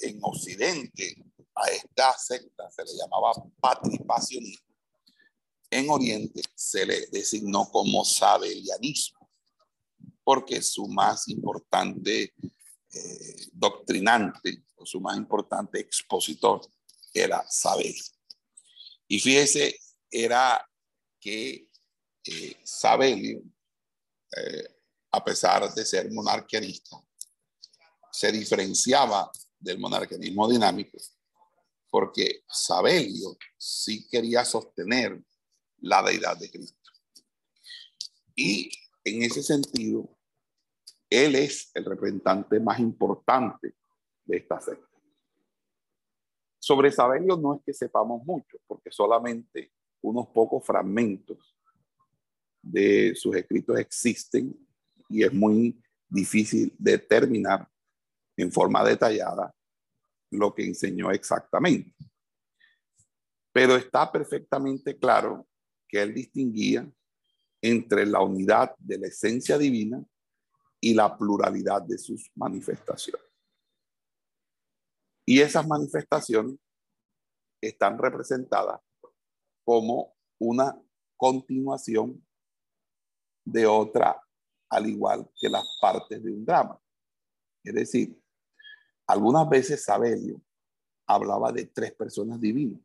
en 0.00 0.18
Occidente 0.22 1.24
a 1.54 1.68
esta 1.68 2.18
secta 2.18 2.70
se 2.70 2.84
le 2.84 2.90
llamaba 2.96 3.32
patripacionismo, 3.60 4.66
en 5.70 5.88
Oriente 5.88 6.42
se 6.54 6.84
le 6.84 7.06
designó 7.06 7.70
como 7.70 8.04
sabelianismo, 8.04 9.30
porque 10.24 10.60
su 10.60 10.88
más 10.88 11.28
importante 11.28 12.34
eh, 12.92 13.46
doctrinante 13.52 14.64
o 14.74 14.84
su 14.84 15.00
más 15.00 15.16
importante 15.16 15.78
expositor 15.78 16.60
era 17.14 17.44
Sabel. 17.48 17.94
Y 19.06 19.20
fíjese, 19.20 19.78
era 20.10 20.68
que 21.20 21.68
eh, 22.24 22.56
Sabelio, 22.64 23.42
eh, 24.36 24.76
a 25.12 25.24
pesar 25.24 25.72
de 25.72 25.84
ser 25.84 26.10
monarquianista, 26.12 26.96
se 28.12 28.32
diferenciaba 28.32 29.30
del 29.58 29.78
monarquianismo 29.78 30.48
dinámico 30.48 30.98
porque 31.90 32.44
Sabelio 32.48 33.36
sí 33.58 34.06
quería 34.08 34.44
sostener 34.44 35.20
la 35.80 36.02
deidad 36.02 36.38
de 36.38 36.50
Cristo. 36.50 36.90
Y 38.36 38.70
en 39.04 39.22
ese 39.22 39.42
sentido, 39.42 40.08
él 41.10 41.34
es 41.34 41.70
el 41.74 41.84
representante 41.84 42.60
más 42.60 42.78
importante 42.78 43.74
de 44.24 44.36
esta 44.36 44.60
secta. 44.60 44.86
Sobre 46.58 46.92
Sabelio 46.92 47.36
no 47.36 47.56
es 47.56 47.62
que 47.64 47.74
sepamos 47.74 48.24
mucho, 48.24 48.58
porque 48.66 48.92
solamente 48.92 49.72
unos 50.02 50.28
pocos 50.28 50.64
fragmentos 50.64 51.56
de 52.62 53.14
sus 53.14 53.34
escritos 53.36 53.78
existen 53.78 54.54
y 55.08 55.24
es 55.24 55.32
muy 55.32 55.80
difícil 56.08 56.74
determinar 56.78 57.68
en 58.36 58.52
forma 58.52 58.84
detallada 58.84 59.54
lo 60.30 60.54
que 60.54 60.64
enseñó 60.64 61.10
exactamente. 61.10 61.94
Pero 63.52 63.76
está 63.76 64.10
perfectamente 64.10 64.96
claro 64.96 65.48
que 65.88 66.00
él 66.00 66.14
distinguía 66.14 66.88
entre 67.62 68.06
la 68.06 68.20
unidad 68.20 68.74
de 68.78 68.98
la 68.98 69.08
esencia 69.08 69.58
divina 69.58 70.02
y 70.80 70.94
la 70.94 71.16
pluralidad 71.16 71.82
de 71.82 71.98
sus 71.98 72.30
manifestaciones. 72.34 73.26
Y 75.26 75.40
esas 75.40 75.66
manifestaciones 75.66 76.56
están 77.60 77.98
representadas 77.98 78.80
como 79.64 80.16
una 80.38 80.80
continuación 81.16 82.24
de 83.44 83.66
otra, 83.66 84.20
al 84.68 84.86
igual 84.86 85.28
que 85.36 85.48
las 85.48 85.64
partes 85.80 86.22
de 86.22 86.32
un 86.32 86.44
drama. 86.44 86.80
Es 87.62 87.74
decir, 87.74 88.20
algunas 89.06 89.48
veces 89.48 89.84
Sabelio 89.84 90.40
hablaba 91.06 91.52
de 91.52 91.66
tres 91.66 91.92
personas 91.92 92.40
divinas, 92.40 92.80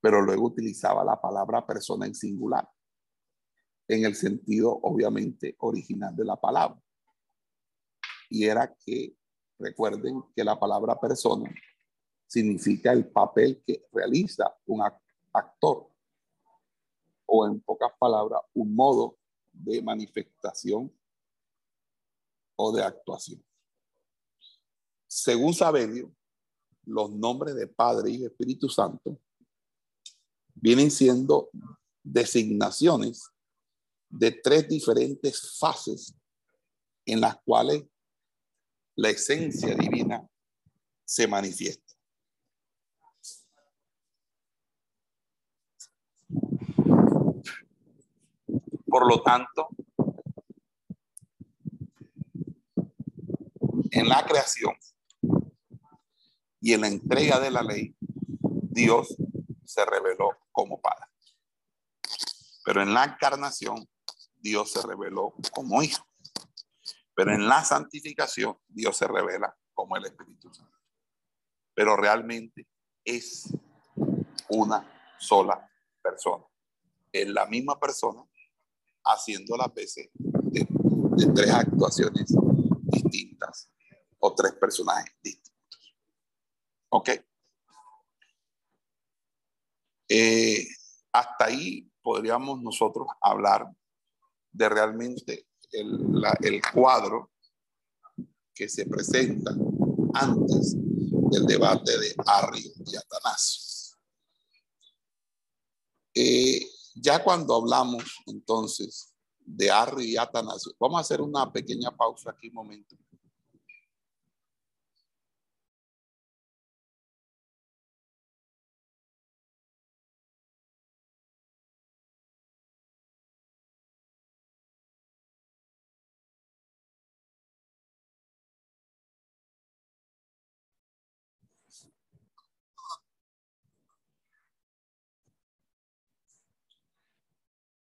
pero 0.00 0.20
luego 0.20 0.46
utilizaba 0.46 1.04
la 1.04 1.20
palabra 1.20 1.66
persona 1.66 2.06
en 2.06 2.14
singular, 2.14 2.68
en 3.88 4.04
el 4.04 4.14
sentido 4.14 4.78
obviamente 4.82 5.56
original 5.60 6.14
de 6.14 6.24
la 6.24 6.36
palabra. 6.36 6.80
Y 8.28 8.44
era 8.44 8.74
que, 8.74 9.16
recuerden 9.58 10.22
que 10.34 10.44
la 10.44 10.58
palabra 10.60 11.00
persona 11.00 11.50
significa 12.26 12.92
el 12.92 13.08
papel 13.08 13.62
que 13.66 13.86
realiza 13.92 14.54
un 14.66 14.82
actor, 15.32 15.88
o 17.24 17.46
en 17.46 17.60
pocas 17.60 17.92
palabras, 17.98 18.42
un 18.54 18.74
modo 18.74 19.18
de 19.56 19.82
manifestación 19.82 20.92
o 22.56 22.72
de 22.72 22.82
actuación. 22.82 23.44
Según 25.06 25.54
Sabelio, 25.54 26.14
los 26.84 27.10
nombres 27.10 27.54
de 27.54 27.66
Padre 27.66 28.10
y 28.10 28.24
Espíritu 28.24 28.68
Santo 28.68 29.18
vienen 30.54 30.90
siendo 30.90 31.50
designaciones 32.02 33.30
de 34.08 34.30
tres 34.30 34.68
diferentes 34.68 35.58
fases 35.58 36.14
en 37.04 37.20
las 37.20 37.36
cuales 37.42 37.84
la 38.94 39.10
esencia 39.10 39.74
divina 39.74 40.26
se 41.04 41.26
manifiesta. 41.26 41.95
Por 48.96 49.08
lo 49.10 49.20
tanto, 49.20 49.68
en 53.90 54.08
la 54.08 54.24
creación 54.24 54.72
y 56.62 56.72
en 56.72 56.80
la 56.80 56.88
entrega 56.88 57.38
de 57.38 57.50
la 57.50 57.62
ley, 57.62 57.94
Dios 58.40 59.14
se 59.66 59.84
reveló 59.84 60.30
como 60.50 60.80
Padre. 60.80 61.04
Pero 62.64 62.80
en 62.80 62.94
la 62.94 63.04
encarnación, 63.04 63.86
Dios 64.36 64.72
se 64.72 64.80
reveló 64.80 65.34
como 65.52 65.82
Hijo. 65.82 66.06
Pero 67.14 67.34
en 67.34 67.46
la 67.46 67.66
santificación, 67.66 68.56
Dios 68.66 68.96
se 68.96 69.06
revela 69.06 69.54
como 69.74 69.98
el 69.98 70.06
Espíritu 70.06 70.54
Santo. 70.54 70.78
Pero 71.74 71.98
realmente 71.98 72.66
es 73.04 73.54
una 74.48 74.90
sola 75.18 75.70
persona. 76.00 76.46
Es 77.12 77.28
la 77.28 77.44
misma 77.44 77.78
persona 77.78 78.24
haciendo 79.06 79.56
las 79.56 79.72
veces 79.72 80.08
de, 80.14 80.66
tres 81.34 81.50
actuaciones 81.50 82.34
distintas 82.82 83.70
o 84.18 84.34
tres 84.34 84.52
personajes 84.54 85.14
distintos. 85.22 85.96
Ok. 86.90 87.10
Eh, 90.08 90.66
hasta 91.12 91.46
ahí 91.46 91.90
podríamos 92.02 92.62
nosotros 92.62 93.08
hablar 93.20 93.70
de 94.52 94.68
realmente 94.68 95.48
el, 95.72 96.22
el 96.42 96.62
cuadro 96.72 97.32
que 98.54 98.68
se 98.68 98.86
presenta 98.86 99.52
antes 100.14 100.74
del 101.30 101.46
debate 101.46 101.98
de 101.98 102.14
Arrio 102.24 102.70
y 102.86 102.96
Atanasio. 102.96 103.66
Eh, 106.14 106.66
ya 106.96 107.22
cuando 107.22 107.54
hablamos 107.54 108.04
entonces 108.26 109.14
de 109.38 109.70
Arri 109.70 110.12
y 110.12 110.16
Atanasio. 110.16 110.72
Vamos 110.80 110.98
a 110.98 111.00
hacer 111.02 111.20
una 111.20 111.52
pequeña 111.52 111.94
pausa 111.96 112.30
aquí 112.30 112.48
un 112.48 112.54
momento. 112.54 112.96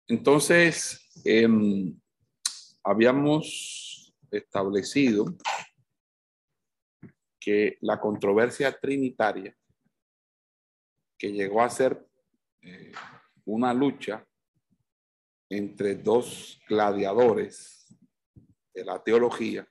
Entonces, 0.07 1.09
em, 1.23 1.99
habíamos 2.83 4.13
establecido 4.29 5.25
que 7.39 7.79
la 7.81 7.99
controversia 7.99 8.71
trinitaria, 8.79 9.55
que 11.17 11.31
llegó 11.31 11.63
a 11.63 11.69
ser 11.71 12.07
eh, 12.61 12.91
una 13.45 13.73
lucha 13.73 14.23
entre 15.49 15.95
dos 15.95 16.61
gladiadores 16.67 17.87
de 18.75 18.85
la 18.85 19.03
teología, 19.03 19.67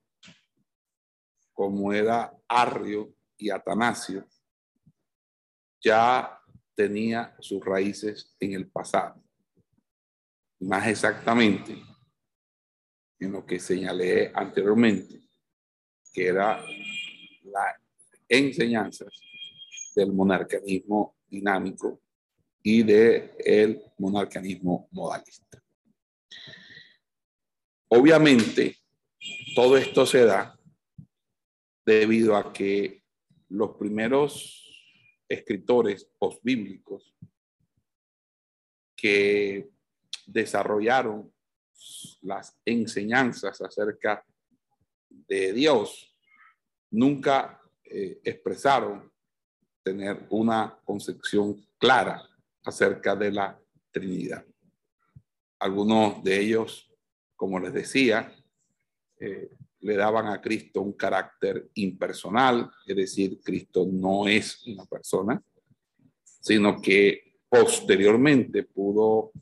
como 1.52 1.92
era 1.92 2.36
Arrio 2.48 3.14
y 3.36 3.50
Atanasio, 3.50 4.26
ya 5.80 6.40
tenía 6.74 7.36
sus 7.38 7.64
raíces 7.64 8.34
en 8.40 8.54
el 8.54 8.68
pasado 8.68 9.23
más 10.64 10.86
exactamente 10.86 11.76
en 13.18 13.32
lo 13.32 13.44
que 13.44 13.60
señalé 13.60 14.32
anteriormente, 14.34 15.20
que 16.12 16.26
era 16.28 16.64
las 17.42 17.76
enseñanzas 18.28 19.08
del 19.94 20.12
monarcanismo 20.12 21.16
dinámico 21.28 22.00
y 22.62 22.82
del 22.82 23.32
el 23.38 23.82
monarcanismo 23.98 24.88
modalista. 24.90 25.62
Obviamente, 27.88 28.78
todo 29.54 29.76
esto 29.76 30.06
se 30.06 30.24
da 30.24 30.58
debido 31.84 32.36
a 32.36 32.52
que 32.52 33.04
los 33.48 33.76
primeros 33.76 34.60
escritores 35.28 36.10
postbíblicos 36.18 37.14
que 38.96 39.73
desarrollaron 40.26 41.32
las 42.22 42.58
enseñanzas 42.64 43.60
acerca 43.60 44.24
de 45.08 45.52
Dios, 45.52 46.14
nunca 46.90 47.60
eh, 47.84 48.20
expresaron 48.24 49.12
tener 49.82 50.26
una 50.30 50.78
concepción 50.84 51.66
clara 51.78 52.26
acerca 52.64 53.14
de 53.14 53.32
la 53.32 53.60
Trinidad. 53.90 54.44
Algunos 55.58 56.22
de 56.24 56.40
ellos, 56.40 56.90
como 57.36 57.60
les 57.60 57.72
decía, 57.72 58.34
eh, 59.20 59.50
le 59.80 59.96
daban 59.96 60.26
a 60.28 60.40
Cristo 60.40 60.80
un 60.80 60.94
carácter 60.94 61.70
impersonal, 61.74 62.70
es 62.86 62.96
decir, 62.96 63.40
Cristo 63.42 63.86
no 63.90 64.26
es 64.26 64.66
una 64.66 64.86
persona, 64.86 65.42
sino 66.22 66.80
que 66.80 67.38
posteriormente 67.48 68.62
pudo 68.62 69.32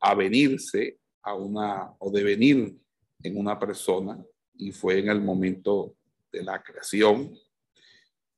a 0.00 0.14
venirse 0.14 0.98
a 1.22 1.34
una 1.34 1.92
o 1.98 2.10
devenir 2.10 2.76
en 3.22 3.36
una 3.36 3.58
persona 3.58 4.22
y 4.54 4.72
fue 4.72 4.98
en 4.98 5.08
el 5.08 5.20
momento 5.20 5.96
de 6.32 6.42
la 6.42 6.62
creación. 6.62 7.36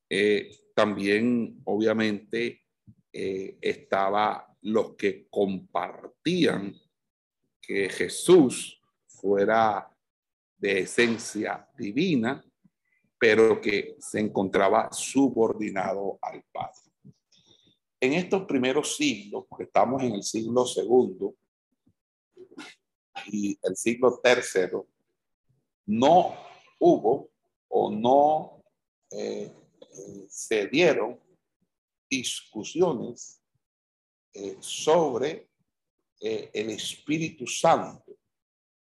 Eh, 0.08 0.50
también, 0.74 1.60
obviamente, 1.64 2.62
eh, 3.12 3.58
estaba 3.60 4.56
los 4.62 4.94
que 4.94 5.26
compartían 5.28 6.74
que 7.60 7.88
Jesús 7.88 8.80
fuera 9.06 9.90
de 10.58 10.80
esencia 10.80 11.68
divina, 11.76 12.44
pero 13.18 13.60
que 13.60 13.96
se 13.98 14.20
encontraba 14.20 14.92
subordinado 14.92 16.18
al 16.22 16.42
Padre. 16.52 16.89
En 18.02 18.14
estos 18.14 18.44
primeros 18.46 18.96
siglos, 18.96 19.44
porque 19.46 19.64
estamos 19.64 20.02
en 20.02 20.14
el 20.14 20.22
siglo 20.22 20.64
segundo 20.64 21.34
y 23.26 23.58
el 23.62 23.76
siglo 23.76 24.18
tercero, 24.22 24.86
no 25.84 26.34
hubo 26.78 27.30
o 27.68 27.90
no 27.90 28.64
eh, 29.10 29.52
eh, 29.80 30.26
se 30.28 30.68
dieron 30.68 31.20
discusiones 32.08 33.42
eh, 34.32 34.56
sobre 34.60 35.48
el 36.20 36.70
Espíritu 36.70 37.46
Santo. 37.46 38.16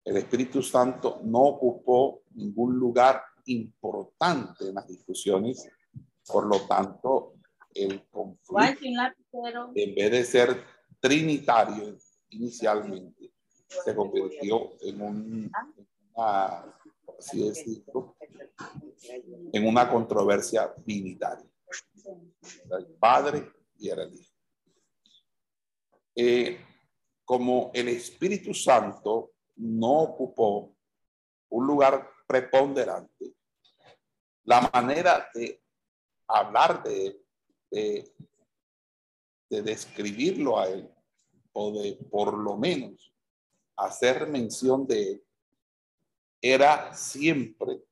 El 0.04 0.18
Espíritu 0.18 0.64
Santo 0.64 1.22
no 1.24 1.40
ocupó 1.42 2.24
ningún 2.32 2.78
lugar 2.78 3.22
importante 3.46 4.70
en 4.70 4.76
las 4.76 4.88
discusiones, 4.88 5.70
por 6.26 6.48
lo 6.48 6.66
tanto, 6.68 7.36
el 7.74 8.08
conflicto, 8.10 9.72
en 9.76 9.96
vez 9.96 10.12
de 10.12 10.24
ser 10.24 10.64
trinitario 11.00 11.98
inicialmente, 12.30 13.32
se 13.68 13.96
convirtió 13.96 14.72
en 14.82 15.02
un, 15.02 15.52
una, 16.14 16.78
así 17.18 17.48
decirlo, 17.48 18.16
en 19.54 19.68
una 19.68 19.90
controversia 19.90 20.74
binitaria. 20.86 21.50
El 22.72 22.88
Padre 23.00 23.52
y 23.78 23.90
el 23.90 24.14
Hijo. 24.14 24.32
Eh, 26.16 26.60
como 27.24 27.72
el 27.74 27.88
Espíritu 27.88 28.54
Santo 28.54 29.32
no 29.56 30.02
ocupó 30.02 30.76
un 31.50 31.68
lugar 31.68 32.10
preponderante, 32.28 33.34
la 34.44 34.70
manera 34.74 35.30
de 35.34 35.62
hablar 36.28 36.84
de 36.84 37.08
él 37.08 37.21
de, 37.72 38.14
describirlo 39.50 40.60
a 40.60 40.70
él 40.70 40.90
o 41.54 41.72
de 41.72 41.94
por 42.10 42.38
lo 42.38 42.58
menos 42.58 43.14
hacer 43.76 44.28
mención 44.28 44.88
de 44.88 45.12
él, 45.12 45.24
era 46.42 46.94
siempre 46.94 47.84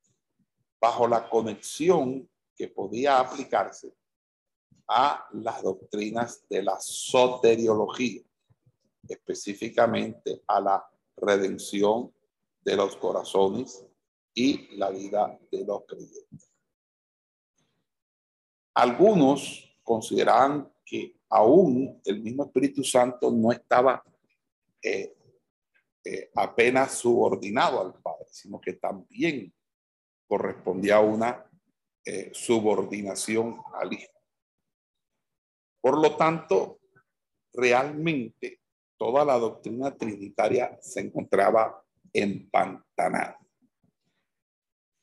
bajo 0.80 1.08
la 1.08 1.30
conexión 1.30 2.30
que 2.56 2.68
podía 2.68 3.20
aplicarse 3.20 3.94
a 4.88 5.28
las 5.34 5.62
doctrinas 5.62 6.48
de 6.50 6.64
la 6.64 6.80
soteriología, 6.80 8.24
específicamente 9.08 10.44
a 10.48 10.60
la 10.60 10.90
redención 11.18 12.14
de 12.62 12.76
los 12.76 12.96
corazones 12.96 13.86
y 14.34 14.76
la 14.78 14.90
vida 14.90 15.38
de 15.52 15.66
los 15.66 15.84
creyentes. 15.86 16.50
Algunos 18.74 19.69
consideraban 19.90 20.72
que 20.86 21.16
aún 21.30 22.00
el 22.06 22.22
mismo 22.22 22.44
Espíritu 22.44 22.84
Santo 22.84 23.32
no 23.32 23.52
estaba 23.52 24.04
eh, 24.84 25.16
eh, 26.06 26.30
apenas 26.36 26.94
subordinado 26.94 27.82
al 27.82 28.00
Padre, 28.00 28.28
sino 28.30 28.62
que 28.62 28.74
también 28.74 29.52
correspondía 30.28 30.98
a 30.98 31.02
una 31.02 31.44
eh, 32.06 32.30
subordinación 32.32 33.64
al 33.74 33.92
Hijo. 33.94 34.14
Por 35.82 36.00
lo 36.00 36.16
tanto, 36.16 36.82
realmente 37.52 38.62
toda 38.96 39.26
la 39.26 39.40
doctrina 39.40 39.98
trinitaria 39.98 40.78
se 40.80 41.00
encontraba 41.00 41.84
empantanada. 42.14 43.40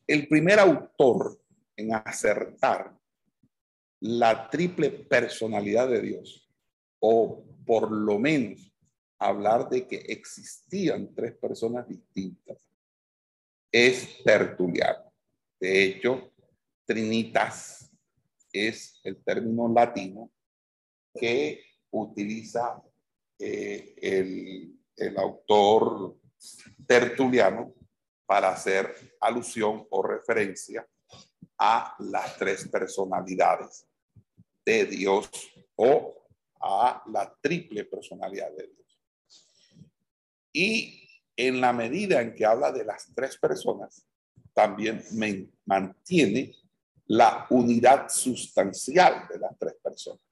El 0.07 0.29
primer 0.29 0.61
autor 0.61 1.41
en 1.75 1.93
acertar 1.93 2.97
la 4.01 4.51
triple 4.51 4.91
personalidad 4.91 5.89
de 5.89 6.03
Dios, 6.03 6.49
o 7.01 7.45
por 7.65 7.91
lo 7.91 8.19
menos 8.19 8.73
hablar 9.19 9.69
de 9.69 9.87
que 9.87 9.97
existían 9.97 11.15
tres 11.15 11.35
personas 11.37 11.89
distintas, 11.89 12.69
es 13.73 14.23
Tertuliano. 14.23 15.13
De 15.59 15.85
hecho, 15.85 16.33
Trinitas 16.85 17.91
es 18.53 19.01
el 19.03 19.23
término 19.25 19.69
latino 19.73 20.31
que 21.15 21.65
utiliza 21.91 22.83
eh, 23.39 23.95
el, 24.01 24.79
el 24.97 25.19
autor 25.19 26.17
Tertuliano 26.87 27.75
para 28.27 28.51
hacer 28.51 28.95
alusión 29.21 29.87
o 29.91 30.03
referencia 30.03 30.87
a 31.59 31.97
las 31.99 32.37
tres 32.37 32.69
personalidades 32.69 33.86
de 34.67 34.85
Dios 34.85 35.31
o 35.77 36.13
a 36.61 37.03
la 37.07 37.33
triple 37.41 37.85
personalidad 37.85 38.51
de 38.51 38.67
Dios. 38.67 39.01
Y 40.53 41.09
en 41.37 41.61
la 41.61 41.73
medida 41.73 42.21
en 42.21 42.35
que 42.35 42.45
habla 42.45 42.73
de 42.73 42.85
las 42.85 43.13
tres 43.15 43.39
personas, 43.39 44.05
también 44.53 45.05
mantiene 45.67 46.55
la 47.07 47.47
unidad 47.51 48.09
sustancial 48.09 49.29
de 49.29 49.39
las 49.39 49.57
tres 49.59 49.75
personas. 49.83 50.23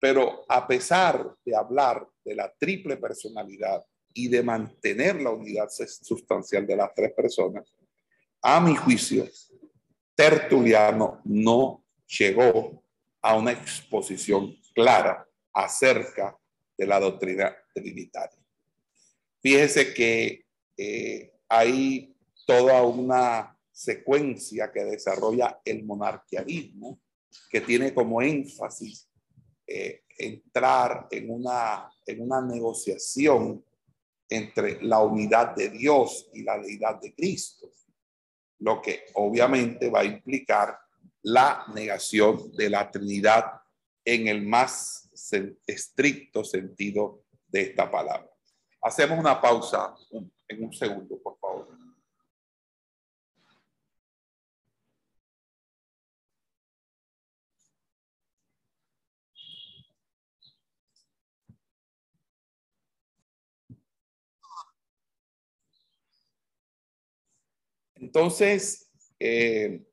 Pero 0.00 0.46
a 0.48 0.66
pesar 0.66 1.36
de 1.44 1.54
hablar 1.54 2.08
de 2.24 2.34
la 2.34 2.50
triple 2.56 2.96
personalidad 2.96 3.84
y 4.14 4.28
de 4.28 4.42
mantener 4.42 5.20
la 5.20 5.30
unidad 5.30 5.68
sustancial 5.68 6.66
de 6.66 6.76
las 6.76 6.94
tres 6.94 7.12
personas, 7.12 7.70
a 8.40 8.60
mi 8.60 8.74
juicio, 8.74 9.28
Tertuliano 10.14 11.20
no 11.24 11.84
llegó 12.06 12.79
a 13.22 13.36
una 13.36 13.52
exposición 13.52 14.56
clara 14.74 15.26
acerca 15.52 16.36
de 16.76 16.86
la 16.86 16.98
doctrina 16.98 17.54
trinitaria. 17.74 18.38
Fíjese 19.42 19.92
que 19.94 20.46
eh, 20.76 21.32
hay 21.48 22.14
toda 22.46 22.82
una 22.82 23.56
secuencia 23.70 24.70
que 24.72 24.84
desarrolla 24.84 25.60
el 25.64 25.84
monarquianismo 25.84 27.00
que 27.50 27.60
tiene 27.60 27.94
como 27.94 28.20
énfasis 28.20 29.08
eh, 29.66 30.02
entrar 30.18 31.06
en 31.10 31.30
una, 31.30 31.90
en 32.06 32.20
una 32.20 32.40
negociación 32.42 33.64
entre 34.28 34.82
la 34.82 35.00
unidad 35.00 35.54
de 35.54 35.70
Dios 35.70 36.28
y 36.34 36.42
la 36.42 36.58
deidad 36.58 37.00
de 37.00 37.14
Cristo, 37.14 37.70
lo 38.58 38.80
que 38.80 39.06
obviamente 39.14 39.90
va 39.90 40.00
a 40.00 40.04
implicar 40.04 40.78
la 41.22 41.64
negación 41.74 42.52
de 42.52 42.70
la 42.70 42.90
Trinidad 42.90 43.60
en 44.04 44.28
el 44.28 44.46
más 44.46 45.10
estricto 45.66 46.44
sentido 46.44 47.24
de 47.46 47.62
esta 47.62 47.90
palabra. 47.90 48.30
Hacemos 48.82 49.18
una 49.18 49.40
pausa 49.40 49.94
en 50.48 50.64
un 50.64 50.72
segundo, 50.72 51.20
por 51.22 51.38
favor. 51.38 51.80
Entonces, 68.00 68.90
eh, 69.18 69.84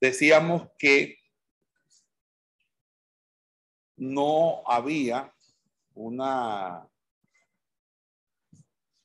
decíamos 0.00 0.68
que 0.78 1.18
no 3.96 4.62
había 4.66 5.32
una 5.94 6.88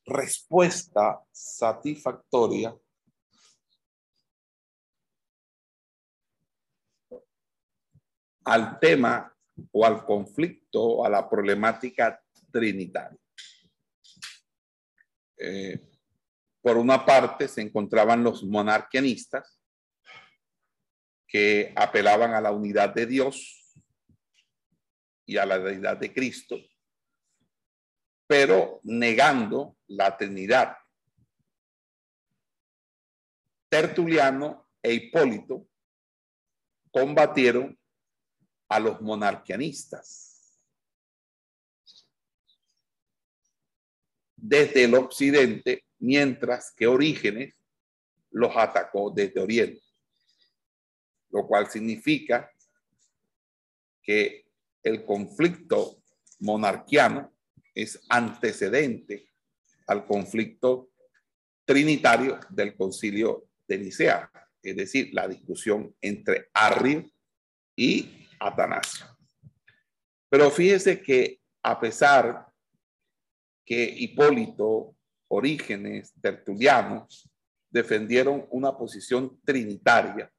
respuesta 0.06 1.24
satisfactoria 1.32 2.76
al 8.46 8.80
tema 8.80 9.34
o 9.72 9.86
al 9.86 10.06
conflicto 10.06 11.06
a 11.06 11.10
la 11.10 11.30
problemática 11.30 12.22
trinitaria. 12.52 13.18
Eh, 15.38 15.80
por 16.62 16.78
una 16.78 17.06
parte 17.06 17.48
se 17.48 17.62
encontraban 17.62 18.24
los 18.24 18.44
monarquianistas 18.44 19.63
que 21.34 21.74
apelaban 21.76 22.36
a 22.36 22.42
la 22.42 22.52
unidad 22.52 22.94
de 22.94 23.08
Dios 23.08 23.76
y 25.26 25.38
a 25.38 25.48
la 25.48 25.58
deidad 25.58 25.98
de 25.98 26.14
Cristo, 26.14 26.60
pero 28.28 28.80
negando 28.84 29.76
la 29.88 30.16
Trinidad. 30.16 30.78
Tertuliano 33.68 34.70
e 34.80 34.94
Hipólito 34.94 35.68
combatieron 36.92 37.80
a 38.70 38.80
los 38.80 39.02
monarquianistas. 39.02 40.60
Desde 44.36 44.84
el 44.84 44.94
occidente 44.94 45.84
mientras 45.98 46.72
que 46.76 46.86
Orígenes 46.86 47.56
los 48.30 48.56
atacó 48.56 49.10
desde 49.10 49.42
Oriente, 49.42 49.83
lo 51.34 51.48
cual 51.48 51.70
significa 51.70 52.50
que 54.02 54.46
el 54.84 55.04
conflicto 55.04 56.04
monarquiano 56.40 57.34
es 57.74 58.00
antecedente 58.08 59.28
al 59.88 60.06
conflicto 60.06 60.92
trinitario 61.66 62.40
del 62.50 62.76
concilio 62.76 63.48
de 63.68 63.78
Nicea, 63.80 64.30
es 64.62 64.76
decir, 64.76 65.10
la 65.14 65.28
discusión 65.28 65.96
entre 66.02 66.50
Arrio 66.54 67.10
y 67.76 68.28
Atanasio. 68.40 69.06
Pero 70.30 70.52
fíjese 70.52 71.02
que 71.02 71.40
a 71.64 71.80
pesar 71.80 72.48
que 73.66 73.84
Hipólito 73.84 74.96
Orígenes, 75.30 76.14
Tertulianos, 76.22 77.30
defendieron 77.70 78.46
una 78.52 78.78
posición 78.78 79.40
trinitaria 79.44 80.32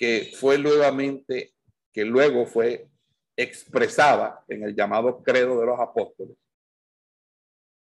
que 0.00 0.32
fue 0.34 0.56
nuevamente, 0.56 1.52
que 1.92 2.06
luego 2.06 2.46
fue 2.46 2.88
expresada 3.36 4.42
en 4.48 4.62
el 4.62 4.74
llamado 4.74 5.22
credo 5.22 5.60
de 5.60 5.66
los 5.66 5.78
apóstoles. 5.78 6.38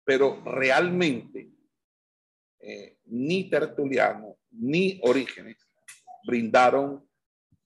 Pero 0.02 0.42
realmente 0.42 1.50
eh, 2.58 2.96
ni 3.04 3.50
Tertuliano 3.50 4.38
ni 4.52 4.98
Orígenes 5.02 5.58
brindaron 6.26 7.06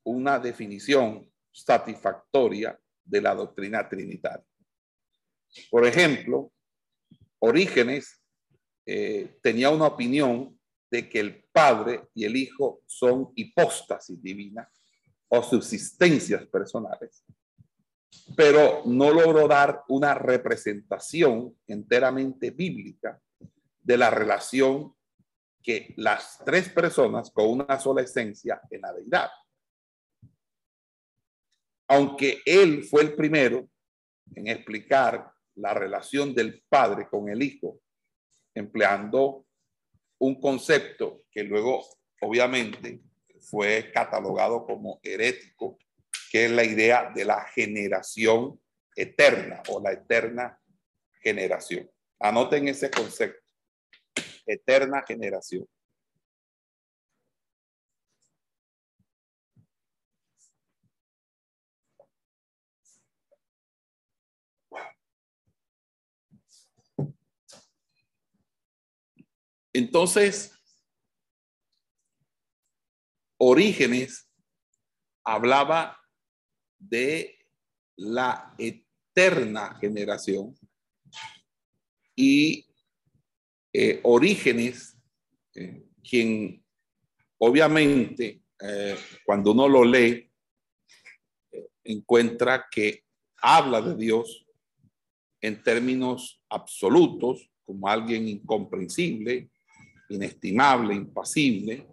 una 0.03 0.41
definición 0.41 1.31
satisfactoria 1.53 2.77
de 3.05 3.21
la 3.21 3.37
doctrina 3.37 3.89
trinitaria. 3.89 4.45
Por 5.71 5.87
ejemplo, 5.87 6.53
Orígenes 7.39 8.21
eh, 8.85 9.39
tenía 9.45 9.71
una 9.71 9.87
opinión 9.87 10.60
de 10.91 11.09
que 11.09 11.21
el 11.21 11.45
Padre 11.53 12.09
y 12.15 12.25
el 12.25 12.37
Hijo 12.37 12.83
son 12.87 13.33
hipóstasis 13.37 14.21
divinas 14.23 14.69
o 15.29 15.43
subsistencias 15.43 16.47
personales, 16.47 17.25
pero 18.37 18.83
no 18.87 19.13
logró 19.13 19.47
dar 19.47 19.85
una 19.89 20.15
representación 20.15 21.57
enteramente 21.67 22.51
bíblica 22.51 23.21
de 23.81 23.97
la 23.97 24.11
relación 24.11 24.95
que 25.63 25.95
las 25.97 26.39
tres 26.45 26.69
personas 26.71 27.31
con 27.31 27.49
una 27.49 27.79
sola 27.79 28.03
esencia 28.03 28.61
en 28.71 28.81
la 28.81 28.93
deidad. 28.93 29.31
Aunque 31.89 32.41
él 32.45 32.85
fue 32.85 33.03
el 33.03 33.15
primero 33.15 33.69
en 34.35 34.49
explicar 34.49 35.31
la 35.57 35.75
relación 35.75 36.35
del 36.35 36.63
Padre 36.69 37.09
con 37.09 37.29
el 37.29 37.43
Hijo 37.43 37.81
empleando 38.55 39.47
un 40.21 40.41
concepto 40.41 41.23
que 41.31 41.43
luego 41.43 41.85
obviamente 42.21 43.01
fue 43.41 43.91
catalogado 43.93 44.65
como 44.65 45.01
herético, 45.03 45.79
que 46.31 46.45
es 46.45 46.51
la 46.51 46.63
idea 46.63 47.11
de 47.15 47.25
la 47.25 47.43
generación 47.47 48.61
eterna 48.95 49.63
o 49.69 49.81
la 49.81 49.93
eterna 49.93 50.61
generación. 51.23 51.91
Anoten 52.19 52.69
ese 52.69 52.91
concepto, 52.91 53.41
eterna 54.47 55.03
generación. 55.07 55.67
Entonces, 69.81 70.53
Orígenes 73.39 74.31
hablaba 75.25 75.99
de 76.79 77.39
la 77.97 78.55
eterna 78.59 79.79
generación 79.81 80.55
y 82.15 82.67
eh, 83.73 84.01
Orígenes, 84.03 84.99
eh, 85.55 85.87
quien 86.07 86.63
obviamente 87.39 88.43
eh, 88.61 88.99
cuando 89.25 89.53
uno 89.53 89.67
lo 89.67 89.83
lee, 89.83 90.31
encuentra 91.85 92.67
que 92.71 93.05
habla 93.41 93.81
de 93.81 93.97
Dios 93.97 94.45
en 95.41 95.63
términos 95.63 96.43
absolutos, 96.51 97.51
como 97.65 97.89
alguien 97.89 98.29
incomprensible, 98.29 99.51
inestimable, 100.11 100.95
impasible, 100.95 101.87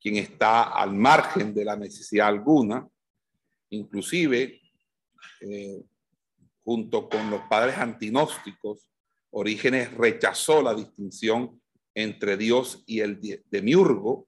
quien 0.00 0.16
está 0.16 0.64
al 0.74 0.94
margen 0.94 1.52
de 1.52 1.64
la 1.64 1.76
necesidad 1.76 2.28
alguna, 2.28 2.88
inclusive 3.70 4.60
eh, 5.40 5.82
junto 6.62 7.08
con 7.08 7.30
los 7.30 7.42
padres 7.42 7.76
antinósticos, 7.78 8.88
Orígenes 9.30 9.92
rechazó 9.92 10.62
la 10.62 10.74
distinción 10.74 11.60
entre 11.94 12.36
Dios 12.36 12.82
y 12.86 13.00
el 13.00 13.20
demiurgo, 13.50 14.26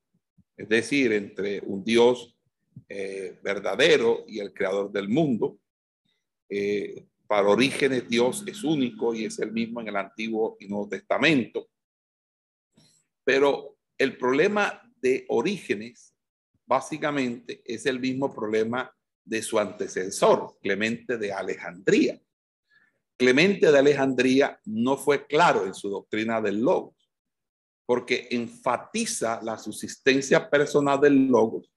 es 0.56 0.68
decir, 0.68 1.12
entre 1.12 1.60
un 1.60 1.84
Dios 1.84 2.36
eh, 2.88 3.38
verdadero 3.42 4.24
y 4.26 4.40
el 4.40 4.52
creador 4.52 4.92
del 4.92 5.08
mundo. 5.08 5.58
Eh, 6.48 7.06
para 7.26 7.48
Orígenes 7.48 8.08
Dios 8.08 8.42
es 8.46 8.64
único 8.64 9.14
y 9.14 9.24
es 9.24 9.38
el 9.38 9.52
mismo 9.52 9.80
en 9.80 9.88
el 9.88 9.96
Antiguo 9.96 10.56
y 10.58 10.66
Nuevo 10.66 10.88
Testamento. 10.88 11.68
Pero 13.24 13.76
el 13.98 14.16
problema 14.16 14.82
de 15.00 15.24
Orígenes 15.28 16.14
básicamente 16.66 17.62
es 17.64 17.86
el 17.86 17.98
mismo 18.00 18.32
problema 18.32 18.94
de 19.24 19.42
su 19.42 19.58
antecesor, 19.58 20.58
Clemente 20.62 21.18
de 21.18 21.32
Alejandría. 21.32 22.20
Clemente 23.18 23.70
de 23.70 23.78
Alejandría 23.78 24.58
no 24.64 24.96
fue 24.96 25.26
claro 25.26 25.66
en 25.66 25.74
su 25.74 25.90
doctrina 25.90 26.40
del 26.40 26.60
logos, 26.60 27.10
porque 27.86 28.28
enfatiza 28.30 29.40
la 29.42 29.58
subsistencia 29.58 30.48
personal 30.48 31.00
del 31.00 31.26
logos, 31.26 31.70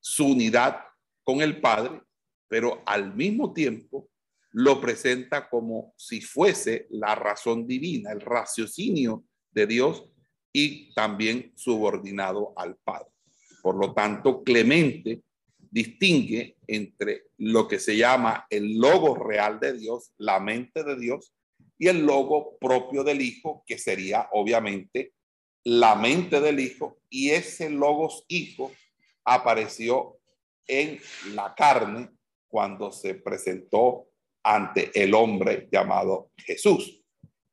su 0.00 0.26
unidad 0.26 0.80
con 1.24 1.40
el 1.40 1.60
Padre, 1.60 2.02
pero 2.48 2.82
al 2.84 3.14
mismo 3.14 3.52
tiempo 3.52 4.10
lo 4.50 4.80
presenta 4.80 5.48
como 5.48 5.94
si 5.96 6.20
fuese 6.20 6.86
la 6.90 7.14
razón 7.14 7.66
divina, 7.66 8.12
el 8.12 8.20
raciocinio 8.20 9.24
de 9.50 9.66
Dios 9.66 10.08
y 10.58 10.90
también 10.94 11.52
subordinado 11.54 12.54
al 12.56 12.76
Padre. 12.76 13.10
Por 13.60 13.76
lo 13.76 13.92
tanto, 13.92 14.42
Clemente 14.42 15.20
distingue 15.58 16.56
entre 16.66 17.24
lo 17.36 17.68
que 17.68 17.78
se 17.78 17.94
llama 17.94 18.46
el 18.48 18.78
logo 18.78 19.16
real 19.16 19.60
de 19.60 19.74
Dios, 19.74 20.14
la 20.16 20.40
mente 20.40 20.82
de 20.82 20.98
Dios, 20.98 21.34
y 21.76 21.88
el 21.88 22.06
logo 22.06 22.56
propio 22.58 23.04
del 23.04 23.20
Hijo, 23.20 23.64
que 23.66 23.76
sería 23.76 24.30
obviamente 24.32 25.12
la 25.62 25.94
mente 25.94 26.40
del 26.40 26.58
Hijo, 26.58 27.00
y 27.10 27.32
ese 27.32 27.68
logos 27.68 28.24
Hijo 28.28 28.72
apareció 29.26 30.16
en 30.66 30.98
la 31.34 31.54
carne 31.54 32.08
cuando 32.48 32.90
se 32.90 33.12
presentó 33.12 34.06
ante 34.42 34.90
el 35.02 35.12
hombre 35.12 35.68
llamado 35.70 36.30
Jesús. 36.38 37.02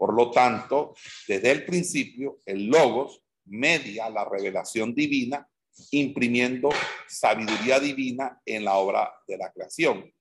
Por 0.03 0.15
lo 0.15 0.31
tanto, 0.31 0.95
desde 1.29 1.49
el 1.49 1.63
principio, 1.63 2.39
el 2.45 2.67
logos 2.67 3.23
media 3.45 4.09
la 4.09 4.25
revelación 4.25 4.93
divina 4.93 5.47
imprimiendo 5.91 6.71
sabiduría 7.07 7.79
divina 7.79 8.41
en 8.45 8.65
la 8.65 8.73
obra 8.73 9.13
de 9.25 9.37
la 9.37 9.49
creación, 9.53 10.13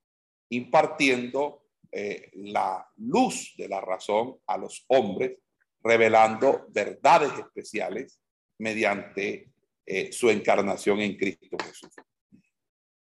impartiendo 0.50 1.64
eh, 1.90 2.30
la 2.34 2.88
luz 2.98 3.54
de 3.56 3.68
la 3.68 3.80
razón 3.80 4.36
a 4.46 4.56
los 4.56 4.84
hombres, 4.86 5.36
revelando 5.82 6.66
verdades 6.68 7.32
especiales 7.40 8.20
mediante 8.58 9.50
eh, 9.84 10.12
su 10.12 10.30
encarnación 10.30 11.00
en 11.00 11.16
Cristo 11.16 11.56
Jesús. 11.58 11.90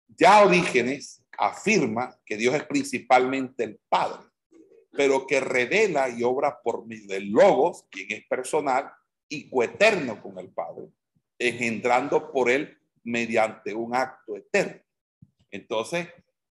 Ya 0.07 0.41
Orígenes 0.41 1.21
afirma 1.37 2.17
que 2.25 2.37
Dios 2.37 2.55
es 2.55 2.63
principalmente 2.63 3.65
el 3.65 3.77
Padre, 3.89 4.30
pero 4.91 5.25
que 5.25 5.39
revela 5.39 6.09
y 6.09 6.23
obra 6.23 6.61
por 6.61 6.85
medio 6.85 7.07
del 7.07 7.29
Logos, 7.29 7.85
quien 7.89 8.11
es 8.11 8.25
personal 8.27 8.91
y 9.29 9.49
coeterno 9.49 10.21
con 10.21 10.37
el 10.37 10.49
Padre, 10.49 10.87
engendrando 11.39 12.31
por 12.31 12.49
él 12.49 12.77
mediante 13.03 13.73
un 13.73 13.95
acto 13.95 14.35
eterno. 14.35 14.81
Entonces, 15.49 16.07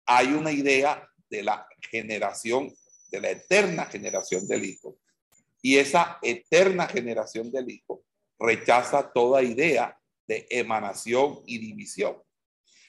hay 0.06 0.28
una 0.28 0.52
idea 0.52 1.08
de 1.30 1.44
la 1.44 1.68
generación, 1.92 2.74
de 3.12 3.22
la 3.22 3.30
eterna 3.32 3.86
generación 3.86 4.48
del 4.48 4.66
Hijo. 4.66 4.98
Y 5.62 5.78
esa 5.78 6.18
eterna 6.22 6.88
generación 6.88 7.52
del 7.52 7.70
Hijo 7.70 8.04
rechaza 8.40 9.12
toda 9.12 9.44
idea 9.44 10.00
de 10.28 10.48
emanación 10.50 11.42
y 11.46 11.58
división. 11.58 12.18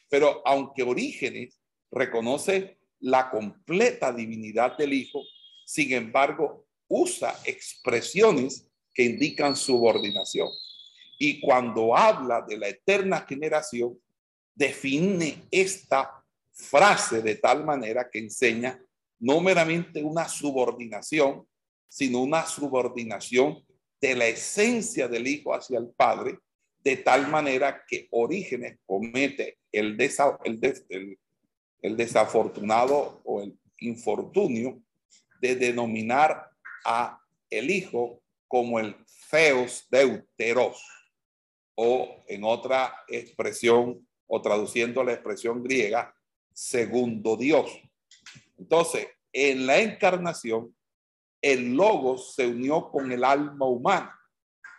Pero 0.08 0.42
aunque 0.46 0.82
Orígenes 0.82 1.60
reconoce 1.90 2.78
la 3.00 3.30
completa 3.30 4.12
divinidad 4.12 4.76
del 4.76 4.92
Hijo, 4.92 5.22
sin 5.70 5.92
embargo, 5.92 6.66
usa 6.88 7.38
expresiones 7.44 8.66
que 8.92 9.04
indican 9.04 9.54
subordinación. 9.54 10.48
Y 11.16 11.40
cuando 11.40 11.96
habla 11.96 12.42
de 12.42 12.58
la 12.58 12.66
eterna 12.66 13.20
generación, 13.20 13.96
define 14.52 15.44
esta 15.48 16.24
frase 16.50 17.22
de 17.22 17.36
tal 17.36 17.64
manera 17.64 18.10
que 18.10 18.18
enseña 18.18 18.82
no 19.20 19.40
meramente 19.40 20.02
una 20.02 20.28
subordinación, 20.28 21.46
sino 21.86 22.20
una 22.20 22.44
subordinación 22.46 23.64
de 24.00 24.16
la 24.16 24.26
esencia 24.26 25.06
del 25.06 25.28
Hijo 25.28 25.54
hacia 25.54 25.78
el 25.78 25.90
Padre, 25.90 26.40
de 26.82 26.96
tal 26.96 27.28
manera 27.28 27.84
que 27.86 28.08
Orígenes 28.10 28.80
comete 28.84 29.58
el, 29.70 29.96
desafortunado 31.96 33.20
o 33.22 33.42
el 33.42 33.56
infortunio 33.78 34.82
de 35.40 35.56
denominar 35.56 36.50
a 36.84 37.20
el 37.48 37.70
Hijo 37.70 38.22
como 38.46 38.78
el 38.78 38.96
Theos 39.30 39.86
Deuteros 39.90 40.84
o 41.74 42.24
en 42.28 42.44
otra 42.44 42.94
expresión 43.08 44.06
o 44.26 44.42
traduciendo 44.42 45.02
la 45.02 45.12
expresión 45.12 45.62
griega, 45.62 46.14
segundo 46.52 47.36
Dios. 47.36 47.70
Entonces, 48.58 49.08
en 49.32 49.66
la 49.66 49.78
encarnación, 49.78 50.74
el 51.42 51.74
logos 51.74 52.34
se 52.34 52.46
unió 52.46 52.90
con 52.90 53.10
el 53.10 53.24
alma 53.24 53.66
humana, 53.66 54.18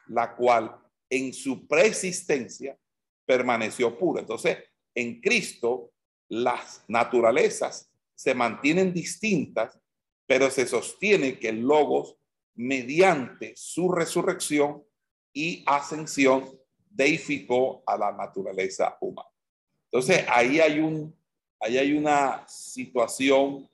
la 0.08 0.36
cual 0.36 0.78
en 1.10 1.34
su 1.34 1.68
preexistencia 1.68 2.78
permaneció 3.26 3.98
pura. 3.98 4.22
Entonces, 4.22 4.58
en 4.94 5.20
Cristo, 5.22 5.92
las 6.30 6.84
naturalezas 6.88 7.92
se 8.16 8.36
mantienen 8.36 8.94
distintas, 8.94 9.80
pero 10.32 10.50
se 10.50 10.66
sostiene 10.66 11.38
que 11.38 11.50
el 11.50 11.60
logos, 11.60 12.16
mediante 12.56 13.52
su 13.58 13.92
resurrección 13.92 14.82
y 15.34 15.62
ascensión, 15.68 16.58
deificó 16.90 17.84
a 17.86 17.98
la 17.98 18.14
naturaleza 18.14 18.98
humana. 19.02 19.28
Entonces, 19.92 20.24
ahí 20.30 20.62
hay, 20.62 20.80
un, 20.80 21.14
ahí 21.60 21.78
hay 21.78 21.92
una 21.92 22.48
situación 22.48 23.70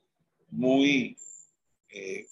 muy... 0.50 1.15
Eh, 1.89 2.26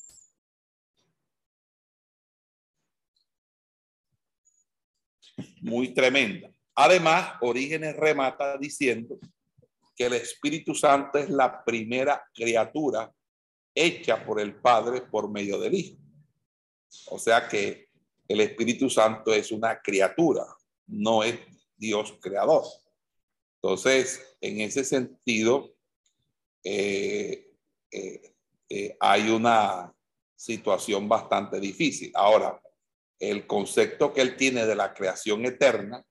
muy 5.62 5.94
tremenda. 5.94 6.50
Además, 6.74 7.34
Orígenes 7.42 7.96
remata 7.96 8.58
diciendo 8.58 9.20
que 9.96 10.06
el 10.08 10.14
Espíritu 10.14 10.74
Santo 10.74 11.20
es 11.20 11.30
la 11.30 11.64
primera 11.64 12.28
criatura 12.34 13.14
hecha 13.76 14.26
por 14.26 14.40
el 14.40 14.56
Padre 14.56 15.02
por 15.02 15.30
medio 15.30 15.60
del 15.60 15.76
Hijo. 15.76 15.98
O 17.08 17.20
sea 17.20 17.48
que 17.48 17.90
el 18.28 18.42
Espíritu 18.42 18.90
Santo 18.90 19.34
es 19.34 19.52
una 19.52 19.82
criatura, 19.82 20.46
no 20.88 21.24
es 21.24 21.38
Dios 21.76 22.18
creador. 22.22 22.64
Entonces, 23.62 24.38
en 24.42 24.62
ese 24.62 24.84
sentido, 24.84 25.76
eh, 26.64 27.52
eh, 27.92 28.34
eh, 28.70 28.98
hay 29.00 29.30
una 29.30 29.94
situación 30.36 31.08
bastante 31.08 31.60
difícil. 31.60 32.12
Ahora, 32.16 32.62
el 33.20 33.46
concepto 33.48 34.14
que 34.14 34.22
él 34.22 34.36
tiene 34.36 34.66
de 34.66 34.76
la 34.76 34.94
creación 34.94 35.46
eterna 35.46 36.06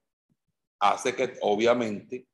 hace 0.80 1.14
que 1.14 1.34
obviamente 1.42 2.26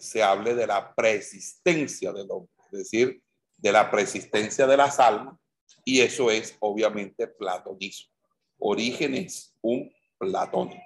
se 0.00 0.20
hable 0.20 0.56
de 0.56 0.66
la 0.66 0.92
preexistencia 0.96 2.12
del 2.12 2.28
hombre, 2.28 2.50
es 2.72 2.78
decir, 2.78 3.22
de 3.60 3.72
la 3.72 3.90
preexistencia 3.90 4.66
de 4.66 4.76
las 4.76 4.98
almas, 4.98 5.36
y 5.84 6.00
eso 6.00 6.30
es 6.30 6.56
obviamente 6.60 7.26
platonismo. 7.26 8.12
Origen 8.58 9.14
es 9.14 9.54
un 9.60 9.90
platónico. 10.18 10.82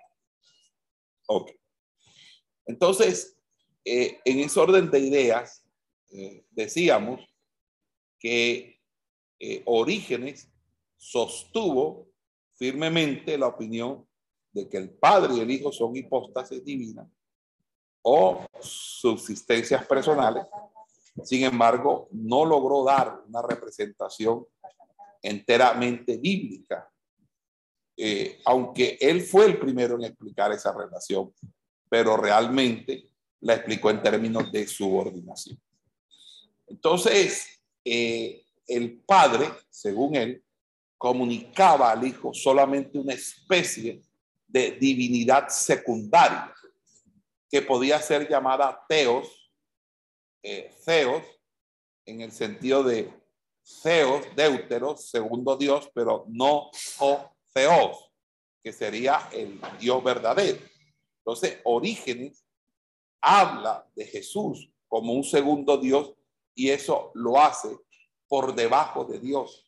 Ok. 1.27 1.51
Entonces, 2.66 3.37
eh, 3.85 4.20
en 4.25 4.41
ese 4.41 4.61
orden 4.61 4.91
de 4.91 4.99
ideas, 4.99 5.64
eh, 6.12 6.45
decíamos 6.51 7.20
que 8.18 8.81
eh, 9.39 9.62
Orígenes 9.66 10.51
sostuvo 10.97 12.09
firmemente 12.55 13.37
la 13.37 13.49
opinión 13.49 14.07
de 14.53 14.68
que 14.68 14.79
el 14.79 14.91
Padre 14.91 15.35
y 15.35 15.41
el 15.41 15.51
Hijo 15.51 15.72
son 15.72 15.97
hipóstasis 15.97 16.64
divinas 16.64 17.09
o 18.03 18.47
subsistencias 18.61 19.85
personales. 19.87 20.45
Sin 21.23 21.45
embargo, 21.45 22.09
no 22.11 22.45
logró 22.45 22.85
dar 22.85 23.23
una 23.29 23.43
representación 23.43 24.47
enteramente 25.23 26.17
bíblica 26.17 26.91
eh, 27.97 28.41
aunque 28.45 28.99
él 29.01 29.23
fue 29.23 29.47
el 29.47 29.59
primero 29.59 29.97
en 29.97 30.05
explicar 30.05 30.53
esa 30.53 30.73
relación, 30.73 31.33
pero 31.89 32.17
realmente 32.17 33.09
la 33.41 33.55
explicó 33.55 33.91
en 33.91 34.03
términos 34.03 34.51
de 34.51 34.67
subordinación. 34.67 35.61
Entonces, 36.67 37.61
eh, 37.85 38.45
el 38.67 38.99
padre, 39.01 39.49
según 39.71 40.17
él, 40.17 40.43
comunicaba 40.99 41.93
al 41.93 42.07
Hijo 42.07 42.33
solamente 42.33 42.99
una 42.99 43.12
especie 43.12 44.03
de 44.49 44.73
divinidad 44.73 45.49
secundaria 45.49 46.53
que 47.51 47.62
podía 47.62 48.01
ser 48.01 48.29
llamada 48.29 48.85
teos, 48.89 49.44
eh, 50.45 50.71
theos, 50.85 51.25
en 52.07 52.21
el 52.21 52.31
sentido 52.31 52.83
de 52.83 53.13
theos, 53.83 54.25
deuteros, 54.37 55.09
segundo 55.09 55.57
Dios, 55.57 55.91
pero 55.95 56.27
no 56.29 56.71
o 57.01 57.31
theos, 57.53 58.13
que 58.63 58.73
sería 58.73 59.29
el 59.33 59.61
Dios 59.81 60.05
verdadero. 60.05 60.61
Entonces, 61.19 61.59
Orígenes 61.65 62.45
habla 63.21 63.89
de 63.97 64.05
Jesús 64.05 64.71
como 64.87 65.15
un 65.15 65.25
segundo 65.25 65.79
Dios 65.79 66.15
y 66.55 66.71
eso 66.71 67.11
lo 67.15 67.41
hace 67.41 67.77
por 68.29 68.55
debajo 68.55 69.05
de 69.05 69.19
Dios 69.19 69.65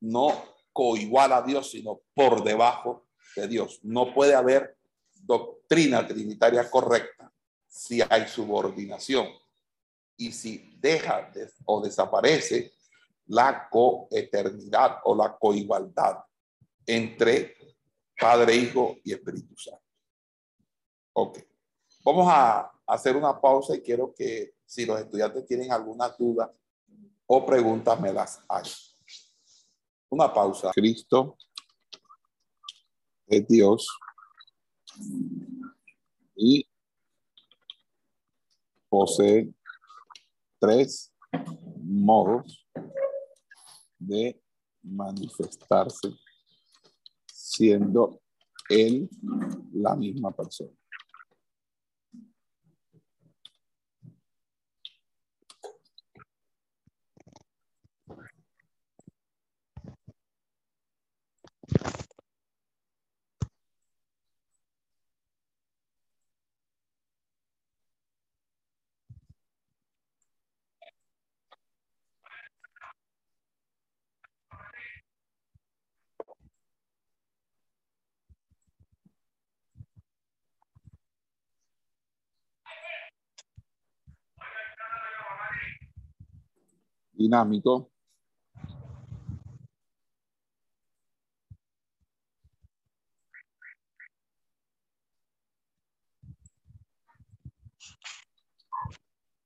no 0.00 0.32
coigual 0.72 1.32
a 1.32 1.42
Dios, 1.42 1.70
sino 1.70 2.00
por 2.14 2.44
debajo 2.44 3.06
de 3.36 3.48
Dios. 3.48 3.80
No 3.82 4.14
puede 4.14 4.34
haber 4.34 4.76
doctrina 5.22 6.06
trinitaria 6.06 6.70
correcta 6.70 7.32
si 7.66 8.00
hay 8.08 8.26
subordinación 8.28 9.28
y 10.18 10.32
si 10.32 10.76
deja 10.78 11.30
o 11.64 11.80
desaparece 11.80 12.74
la 13.26 13.68
coeternidad 13.70 14.98
o 15.04 15.14
la 15.14 15.36
coigualdad 15.38 16.18
entre 16.84 17.56
Padre, 18.18 18.56
Hijo 18.56 18.96
y 19.04 19.12
Espíritu 19.12 19.56
Santo. 19.56 19.82
Ok, 21.12 21.38
vamos 22.04 22.26
a 22.28 22.70
hacer 22.86 23.16
una 23.16 23.40
pausa 23.40 23.76
y 23.76 23.80
quiero 23.80 24.12
que 24.12 24.54
si 24.66 24.84
los 24.84 25.00
estudiantes 25.00 25.46
tienen 25.46 25.70
alguna 25.70 26.08
duda 26.08 26.52
o 27.26 27.46
preguntas 27.46 28.00
me 28.00 28.12
las 28.12 28.42
hagan. 28.48 28.72
Una 30.10 30.32
pausa. 30.32 30.72
Cristo 30.72 31.36
es 33.26 33.46
Dios 33.46 33.86
y 36.34 36.66
posee 38.88 39.52
tres 40.58 41.14
modos 41.82 42.66
de 43.98 44.40
manifestarse 44.82 46.08
siendo 47.26 48.20
él 48.68 49.08
la 49.72 49.96
misma 49.96 50.30
persona. 50.30 50.77
Dinámico. 87.18 87.90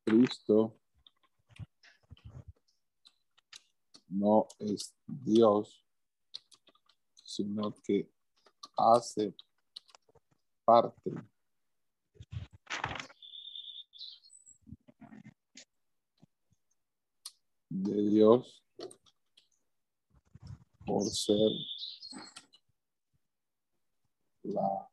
Cristo 0.04 0.78
no 4.08 4.46
es 4.58 4.94
Dios, 5.06 5.82
sino 7.14 7.72
que 7.82 8.12
hace 8.76 9.34
parte 10.66 11.12
de 17.72 18.02
Dios 18.02 18.64
por 20.84 21.04
ser 21.10 21.50
la 24.42 24.91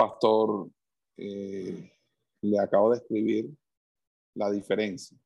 pastor 0.00 0.70
eh, 1.18 1.92
le 2.40 2.58
acabo 2.58 2.90
de 2.90 2.96
escribir 2.96 3.50
la 4.34 4.50
diferencia 4.50 5.18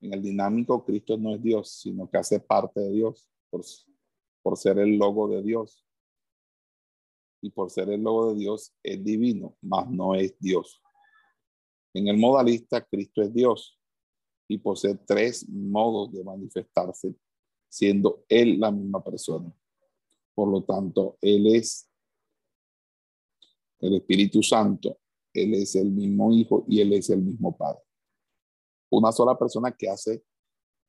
En 0.00 0.12
el 0.14 0.20
dinámico, 0.20 0.84
Cristo 0.84 1.16
no 1.16 1.36
es 1.36 1.42
Dios, 1.42 1.70
sino 1.70 2.10
que 2.10 2.18
hace 2.18 2.40
parte 2.40 2.80
de 2.80 2.90
Dios 2.90 3.30
por, 3.50 3.62
por 4.42 4.56
ser 4.56 4.78
el 4.78 4.96
logo 4.96 5.28
de 5.28 5.42
Dios. 5.42 5.84
Y 7.40 7.50
por 7.50 7.70
ser 7.70 7.88
el 7.90 8.02
logo 8.02 8.32
de 8.32 8.40
Dios 8.40 8.74
es 8.82 9.04
divino, 9.04 9.56
mas 9.60 9.88
no 9.88 10.16
es 10.16 10.36
Dios. 10.40 10.82
En 11.94 12.08
el 12.08 12.16
modalista, 12.16 12.84
Cristo 12.84 13.22
es 13.22 13.32
Dios 13.32 13.78
y 14.48 14.58
posee 14.58 14.96
tres 14.96 15.48
modos 15.48 16.12
de 16.12 16.24
manifestarse, 16.24 17.14
siendo 17.68 18.24
Él 18.28 18.58
la 18.58 18.72
misma 18.72 19.04
persona. 19.04 19.52
Por 20.34 20.48
lo 20.48 20.64
tanto, 20.64 21.16
Él 21.20 21.54
es 21.54 21.87
el 23.80 23.96
Espíritu 23.96 24.42
Santo, 24.42 24.98
Él 25.32 25.54
es 25.54 25.74
el 25.76 25.90
mismo 25.90 26.32
Hijo 26.32 26.64
y 26.68 26.80
Él 26.80 26.92
es 26.92 27.10
el 27.10 27.22
mismo 27.22 27.56
Padre. 27.56 27.80
Una 28.90 29.12
sola 29.12 29.38
persona 29.38 29.72
que 29.72 29.88
hace 29.88 30.24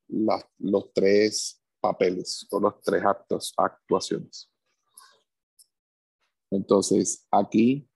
los 0.08 0.94
tres 0.94 1.62
papeles 1.80 2.48
o 2.52 2.60
los 2.60 2.82
tres 2.82 3.04
actos, 3.06 3.54
actuaciones. 3.58 4.52
Entonces, 6.52 7.28
aquí 7.32 7.88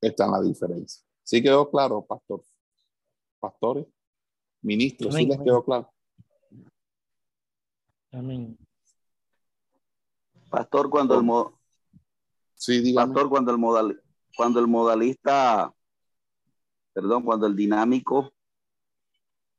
está 0.00 0.26
la 0.28 0.40
diferencia. 0.42 1.02
¿Sí 1.22 1.42
quedó 1.42 1.70
claro, 1.70 2.04
pastor? 2.04 2.42
Pastores, 3.42 3.88
ministros, 4.60 5.16
¿sí 5.16 5.26
les 5.26 5.40
quedó 5.40 5.64
claro? 5.64 5.92
Amén. 8.12 8.56
Pastor, 10.48 10.88
cuando 10.88 11.18
el 11.18 11.26
sí, 12.54 12.92
Pastor, 12.94 13.28
cuando 13.28 13.50
el 13.50 13.58
modal 13.58 14.00
cuando 14.36 14.60
el 14.60 14.68
modalista, 14.68 15.74
perdón, 16.92 17.24
cuando 17.24 17.48
el 17.48 17.56
dinámico 17.56 18.32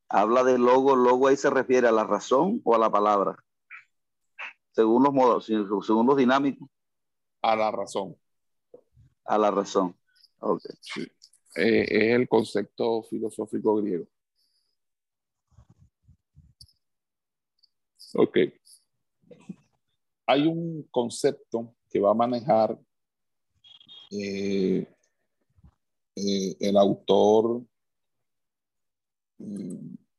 habla 0.08 0.44
de 0.44 0.56
logo, 0.56 0.96
logo 0.96 1.28
ahí 1.28 1.36
se 1.36 1.50
refiere 1.50 1.86
a 1.86 1.92
la 1.92 2.04
razón 2.04 2.62
o 2.64 2.74
a 2.74 2.78
la 2.78 2.90
palabra. 2.90 3.36
Según 4.72 5.02
los 5.02 5.12
modos, 5.12 5.44
según 5.44 6.06
los 6.06 6.16
dinámicos. 6.16 6.70
A 7.42 7.54
la 7.54 7.70
razón. 7.70 8.16
A 9.26 9.36
la 9.36 9.50
razón. 9.50 9.94
Eh, 11.56 11.86
es 11.88 12.14
el 12.14 12.28
concepto 12.28 13.02
filosófico 13.04 13.76
griego. 13.76 14.06
Ok. 18.14 18.38
Hay 20.26 20.46
un 20.46 20.84
concepto 20.90 21.76
que 21.90 22.00
va 22.00 22.10
a 22.10 22.14
manejar 22.14 22.78
eh, 24.10 24.86
eh, 26.16 26.56
el 26.60 26.76
autor 26.76 27.64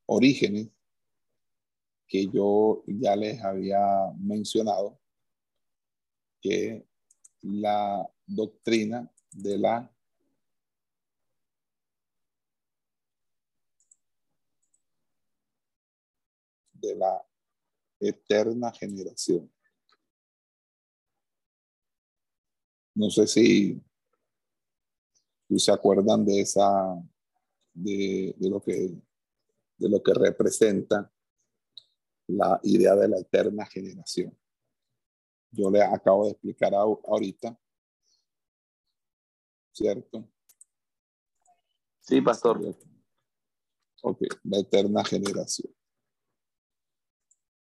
Orígenes, 0.06 0.68
que 2.06 2.28
yo 2.28 2.84
ya 2.86 3.16
les 3.16 3.42
había 3.42 3.80
mencionado, 4.18 5.00
que 6.40 6.86
la 7.42 8.08
doctrina 8.26 9.10
de 9.32 9.58
la 9.58 9.95
de 16.86 16.96
la 16.96 17.26
eterna 18.00 18.72
generación. 18.72 19.52
No 22.94 23.10
sé 23.10 23.26
si, 23.26 23.82
se 25.56 25.72
acuerdan 25.72 26.24
de 26.24 26.40
esa, 26.40 26.96
de, 27.74 28.34
lo 28.40 28.62
que, 28.62 28.90
de 29.76 29.88
lo 29.88 30.02
que 30.02 30.14
representa 30.14 31.12
la 32.28 32.58
idea 32.62 32.94
de 32.94 33.08
la 33.08 33.18
eterna 33.18 33.66
generación. 33.66 34.36
Yo 35.50 35.70
le 35.70 35.82
acabo 35.82 36.24
de 36.24 36.32
explicar 36.32 36.74
ahorita, 36.74 37.58
¿cierto? 39.72 40.28
Sí, 42.00 42.20
pastor. 42.20 42.60
Ok, 44.02 44.22
la 44.44 44.58
eterna 44.58 45.04
generación 45.04 45.76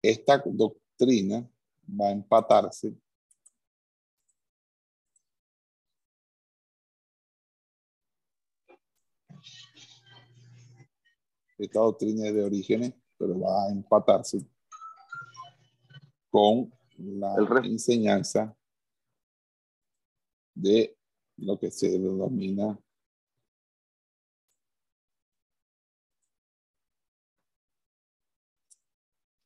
esta 0.01 0.41
doctrina 0.45 1.47
va 1.87 2.07
a 2.07 2.11
empatarse 2.11 2.95
esta 11.59 11.81
doctrina 11.81 12.27
es 12.27 12.33
de 12.33 12.43
orígenes, 12.43 12.93
pero 13.17 13.37
va 13.39 13.65
a 13.65 13.69
empatarse 13.69 14.39
con 16.29 16.71
la 16.97 17.35
enseñanza 17.63 18.55
de 20.55 20.97
lo 21.37 21.59
que 21.59 21.69
se 21.71 21.89
denomina 21.89 22.79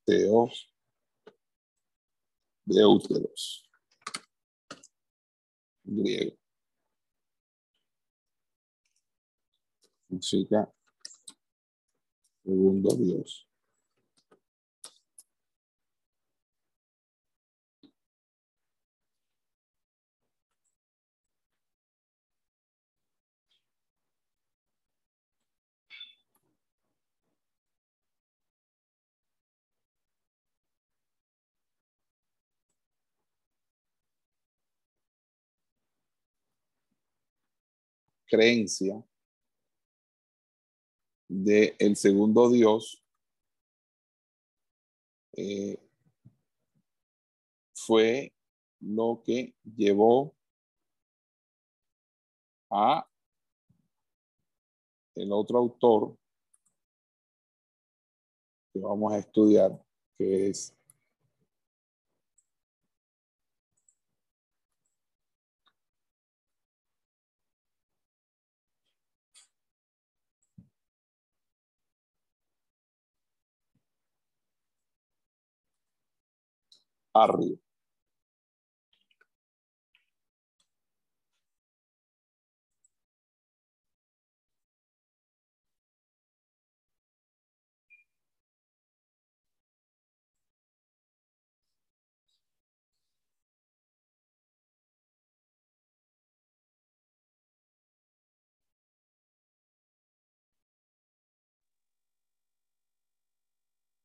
teos 0.06 0.74
úteros. 2.86 3.64
Griego. 5.84 6.38
Significa 10.08 10.72
segundo 12.43 12.95
Dios. 12.95 13.47
Creencia 38.26 39.03
de 41.28 41.76
el 41.80 41.95
segundo 41.95 42.49
Dios 42.49 43.03
eh, 45.36 45.78
fue 47.74 48.34
lo 48.80 49.21
que 49.26 49.55
llevó 49.63 50.36
a 52.69 53.07
el 55.15 55.32
otro 55.32 55.59
autor 55.59 56.17
que 58.74 58.80
vamos 58.80 59.13
a 59.13 59.19
estudiar, 59.19 59.80
que 60.17 60.49
es 60.49 60.76
arriba. 77.14 77.57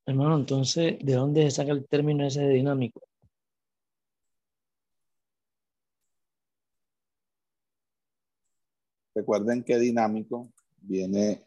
Hermano, 0.08 0.36
entonces, 0.36 0.96
¿de 1.04 1.12
dónde 1.12 1.42
se 1.42 1.50
saca 1.50 1.70
el 1.72 1.86
término 1.86 2.24
ese 2.24 2.40
de 2.40 2.54
dinámico? 2.54 3.02
Recuerden 9.14 9.62
que 9.62 9.78
dinámico 9.78 10.50
viene 10.78 11.44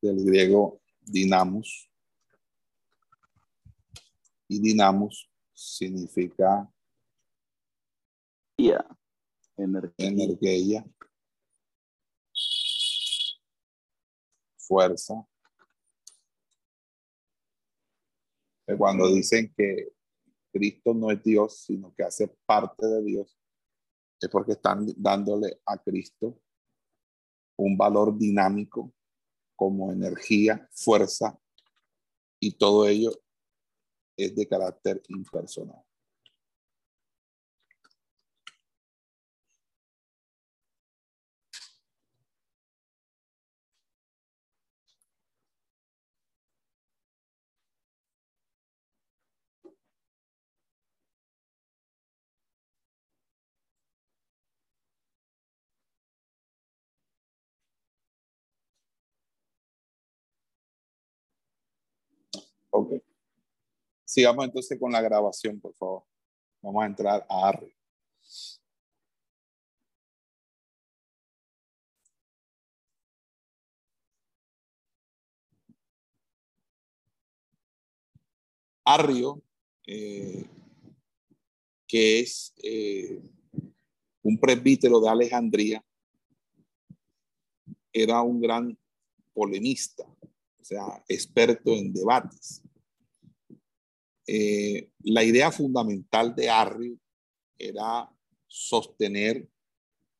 del 0.00 0.24
griego 0.24 0.80
dinamos. 1.02 1.90
Y 4.48 4.58
dinamos 4.58 5.30
significa. 5.52 6.66
Energía. 8.56 8.86
energía, 9.98 10.86
fuerza. 14.56 15.26
Que 18.59 18.59
Cuando 18.76 19.08
dicen 19.08 19.52
que 19.56 19.92
Cristo 20.52 20.94
no 20.94 21.10
es 21.10 21.22
Dios, 21.22 21.64
sino 21.64 21.94
que 21.94 22.02
hace 22.02 22.28
parte 22.46 22.86
de 22.86 23.02
Dios, 23.02 23.38
es 24.20 24.28
porque 24.28 24.52
están 24.52 24.86
dándole 24.96 25.60
a 25.64 25.78
Cristo 25.78 26.40
un 27.56 27.76
valor 27.76 28.16
dinámico 28.16 28.92
como 29.56 29.92
energía, 29.92 30.68
fuerza, 30.72 31.38
y 32.40 32.52
todo 32.52 32.88
ello 32.88 33.12
es 34.16 34.34
de 34.34 34.48
carácter 34.48 35.02
impersonal. 35.08 35.84
Sigamos 64.04 64.44
entonces 64.44 64.78
con 64.78 64.92
la 64.92 65.00
grabación, 65.00 65.60
por 65.60 65.74
favor. 65.74 66.02
Vamos 66.62 66.82
a 66.82 66.86
entrar 66.86 67.26
a 67.28 67.48
Arri. 67.48 67.72
Arrio, 78.84 79.40
eh, 79.86 80.44
que 81.86 82.20
es 82.20 82.52
eh, 82.62 83.20
un 84.22 84.38
presbítero 84.38 85.00
de 85.00 85.08
Alejandría, 85.08 85.84
era 87.92 88.22
un 88.22 88.40
gran 88.40 88.76
polemista, 89.32 90.04
o 90.04 90.64
sea, 90.64 91.04
experto 91.08 91.70
en 91.70 91.92
debates. 91.92 92.62
Eh, 94.32 94.92
la 95.00 95.24
idea 95.24 95.50
fundamental 95.50 96.36
de 96.36 96.48
Arrio 96.48 96.96
era 97.58 98.08
sostener 98.46 99.50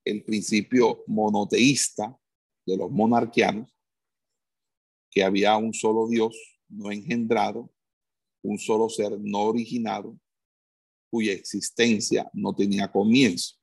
el 0.05 0.25
principio 0.25 1.05
monoteísta 1.07 2.19
de 2.67 2.77
los 2.77 2.91
monarquianos, 2.91 3.73
que 5.13 5.23
había 5.23 5.57
un 5.59 5.73
solo 5.73 6.09
Dios 6.09 6.37
no 6.69 6.91
engendrado, 6.91 7.73
un 8.43 8.59
solo 8.59 8.89
ser 8.89 9.17
no 9.21 9.43
originado, 9.43 10.19
cuya 11.09 11.33
existencia 11.33 12.29
no 12.33 12.53
tenía 12.53 12.91
comienzo. 12.91 13.59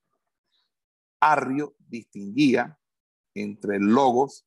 Arrio 1.20 1.76
distinguía 1.78 2.80
entre 3.34 3.76
el 3.76 3.84
logos 3.84 4.46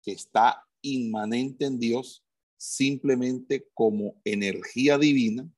que 0.00 0.12
está 0.12 0.66
inmanente 0.80 1.66
en 1.66 1.78
Dios 1.78 2.21
simplemente 2.62 3.68
como 3.74 4.20
energía 4.24 4.96
divina 4.96 5.50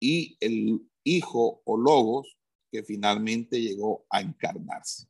y 0.00 0.36
el 0.40 0.80
hijo 1.04 1.62
o 1.64 1.76
logos 1.76 2.36
que 2.72 2.82
finalmente 2.82 3.60
llegó 3.60 4.04
a 4.10 4.20
encarnarse. 4.20 5.06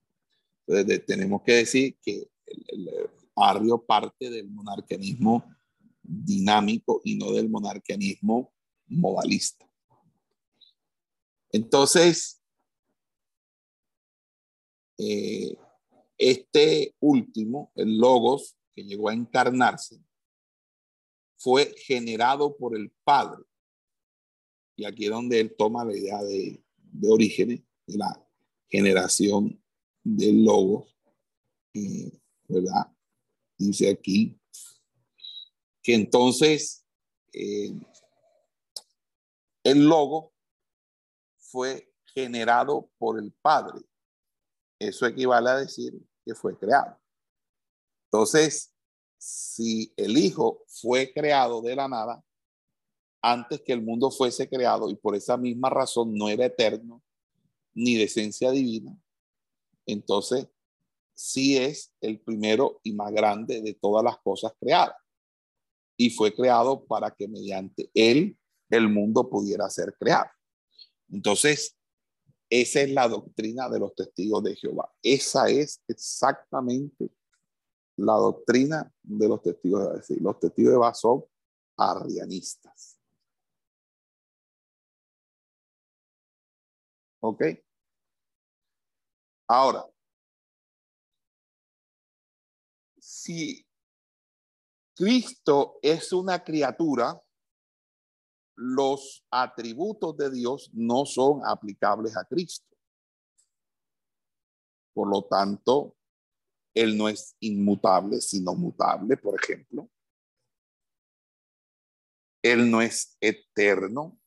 Entonces 0.66 1.06
tenemos 1.06 1.42
que 1.42 1.52
decir 1.52 1.96
que 2.02 2.28
el, 2.44 2.64
el 2.68 3.80
parte 3.86 4.28
del 4.28 4.50
monarquianismo 4.50 5.42
dinámico 6.02 7.00
y 7.02 7.16
no 7.16 7.32
del 7.32 7.48
monarquianismo 7.48 8.52
modalista. 8.86 9.66
Entonces, 11.50 12.42
eh, 14.98 15.56
este 16.18 16.94
último, 17.00 17.72
el 17.74 17.96
logos 17.96 18.54
que 18.74 18.84
llegó 18.84 19.08
a 19.08 19.14
encarnarse, 19.14 19.98
fue 21.44 21.74
generado 21.76 22.56
por 22.56 22.74
el 22.74 22.90
Padre. 23.04 23.44
Y 24.76 24.86
aquí 24.86 25.04
es 25.04 25.10
donde 25.10 25.40
él 25.40 25.54
toma 25.54 25.84
la 25.84 25.94
idea 25.94 26.22
de, 26.22 26.64
de 26.74 27.08
orígenes, 27.10 27.60
de 27.86 27.98
la 27.98 28.26
generación 28.66 29.62
del 30.02 30.42
logos, 30.42 30.96
eh, 31.74 32.18
¿verdad? 32.48 32.90
Dice 33.58 33.90
aquí 33.90 34.40
que 35.82 35.94
entonces 35.94 36.86
eh, 37.34 37.78
el 39.64 39.84
logo 39.84 40.32
fue 41.36 41.92
generado 42.06 42.90
por 42.96 43.18
el 43.18 43.32
Padre. 43.32 43.84
Eso 44.78 45.04
equivale 45.04 45.50
a 45.50 45.58
decir 45.58 45.92
que 46.24 46.34
fue 46.34 46.58
creado. 46.58 46.98
Entonces, 48.06 48.73
si 49.24 49.90
el 49.96 50.18
Hijo 50.18 50.64
fue 50.66 51.10
creado 51.10 51.62
de 51.62 51.74
la 51.74 51.88
nada, 51.88 52.22
antes 53.22 53.62
que 53.62 53.72
el 53.72 53.80
mundo 53.80 54.10
fuese 54.10 54.46
creado 54.50 54.90
y 54.90 54.96
por 54.96 55.16
esa 55.16 55.38
misma 55.38 55.70
razón 55.70 56.14
no 56.14 56.28
era 56.28 56.44
eterno 56.44 57.02
ni 57.72 57.94
de 57.94 58.04
esencia 58.04 58.50
divina, 58.50 58.94
entonces 59.86 60.46
sí 61.14 61.56
es 61.56 61.94
el 62.02 62.20
primero 62.20 62.80
y 62.82 62.92
más 62.92 63.12
grande 63.12 63.62
de 63.62 63.72
todas 63.72 64.04
las 64.04 64.18
cosas 64.18 64.52
creadas. 64.60 64.96
Y 65.96 66.10
fue 66.10 66.34
creado 66.34 66.84
para 66.84 67.10
que 67.10 67.26
mediante 67.26 67.90
él 67.94 68.36
el 68.68 68.90
mundo 68.90 69.30
pudiera 69.30 69.70
ser 69.70 69.96
creado. 69.98 70.28
Entonces, 71.10 71.78
esa 72.50 72.82
es 72.82 72.90
la 72.90 73.08
doctrina 73.08 73.70
de 73.70 73.78
los 73.78 73.94
testigos 73.94 74.42
de 74.42 74.54
Jehová. 74.54 74.92
Esa 75.02 75.48
es 75.48 75.82
exactamente 75.88 77.10
la 77.96 78.14
doctrina 78.14 78.92
de 79.02 79.28
los 79.28 79.42
testigos 79.42 79.80
de 79.80 80.02
Jehová. 80.02 80.20
Los 80.20 80.40
testigos 80.40 80.70
de 80.70 80.74
Jehová 80.74 80.94
son 80.94 81.24
arrianistas. 81.76 82.98
¿Ok? 87.20 87.42
Ahora, 89.46 89.86
si 92.98 93.66
Cristo 94.94 95.78
es 95.82 96.12
una 96.12 96.42
criatura, 96.42 97.20
los 98.56 99.24
atributos 99.30 100.16
de 100.16 100.30
Dios 100.30 100.70
no 100.72 101.04
son 101.04 101.40
aplicables 101.44 102.16
a 102.16 102.24
Cristo. 102.24 102.66
Por 104.92 105.08
lo 105.08 105.24
tanto, 105.24 105.96
Él 106.74 106.98
no 106.98 107.08
es 107.08 107.36
inmutable, 107.40 108.20
sino 108.20 108.54
mutable, 108.54 109.16
por 109.16 109.40
ejemplo. 109.40 109.88
Él 112.42 112.70
no 112.70 112.82
es 112.82 113.16
eterno, 113.20 114.18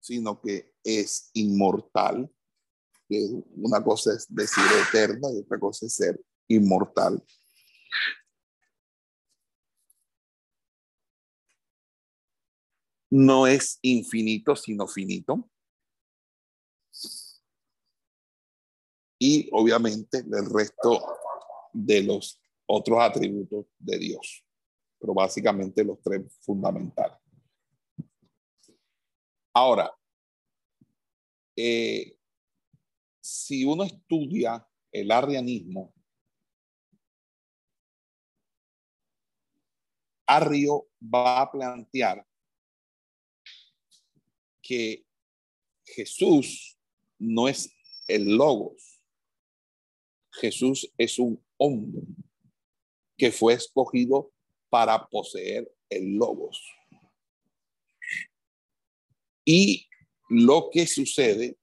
sino 0.00 0.40
que 0.40 0.74
es 0.84 1.30
inmortal. 1.32 2.30
Una 3.56 3.82
cosa 3.82 4.12
es 4.12 4.26
decir 4.28 4.64
eterno 4.88 5.32
y 5.32 5.38
otra 5.38 5.58
cosa 5.58 5.86
es 5.86 5.94
ser 5.94 6.20
inmortal. 6.48 7.22
no 13.10 13.46
es 13.46 13.78
infinito, 13.82 14.56
sino 14.56 14.86
finito. 14.86 15.48
Y 19.18 19.48
obviamente 19.52 20.18
el 20.18 20.50
resto 20.50 21.02
de 21.72 22.02
los 22.02 22.40
otros 22.66 22.98
atributos 23.00 23.66
de 23.78 23.98
Dios, 23.98 24.44
pero 24.98 25.14
básicamente 25.14 25.84
los 25.84 26.00
tres 26.02 26.22
fundamentales. 26.40 27.18
Ahora, 29.54 29.90
eh, 31.56 32.16
si 33.20 33.64
uno 33.64 33.84
estudia 33.84 34.66
el 34.92 35.10
arrianismo, 35.10 35.94
Arrio 40.26 40.88
va 41.02 41.40
a 41.40 41.50
plantear 41.50 42.26
que 44.60 45.06
Jesús 45.84 46.76
no 47.18 47.48
es 47.48 47.72
el 48.08 48.36
logos. 48.36 48.95
Jesús 50.40 50.92
es 50.98 51.18
un 51.18 51.42
hombre 51.56 52.02
que 53.16 53.32
fue 53.32 53.54
escogido 53.54 54.32
para 54.68 55.06
poseer 55.06 55.70
el 55.88 56.16
logos. 56.16 56.62
Y 59.44 59.88
lo 60.28 60.70
que 60.70 60.86
sucede 60.86 61.56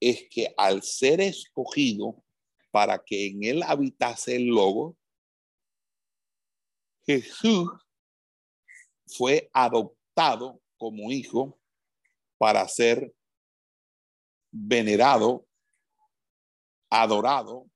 es 0.00 0.28
que 0.30 0.52
al 0.56 0.82
ser 0.82 1.20
escogido 1.20 2.24
para 2.70 2.98
que 2.98 3.28
en 3.28 3.44
él 3.44 3.62
habitase 3.62 4.36
el 4.36 4.46
logo, 4.46 4.96
Jesús 7.04 7.68
fue 9.06 9.50
adoptado 9.52 10.60
como 10.78 11.12
hijo 11.12 11.60
para 12.38 12.66
ser 12.66 13.14
venerado, 14.50 15.46
adorado, 16.90 17.70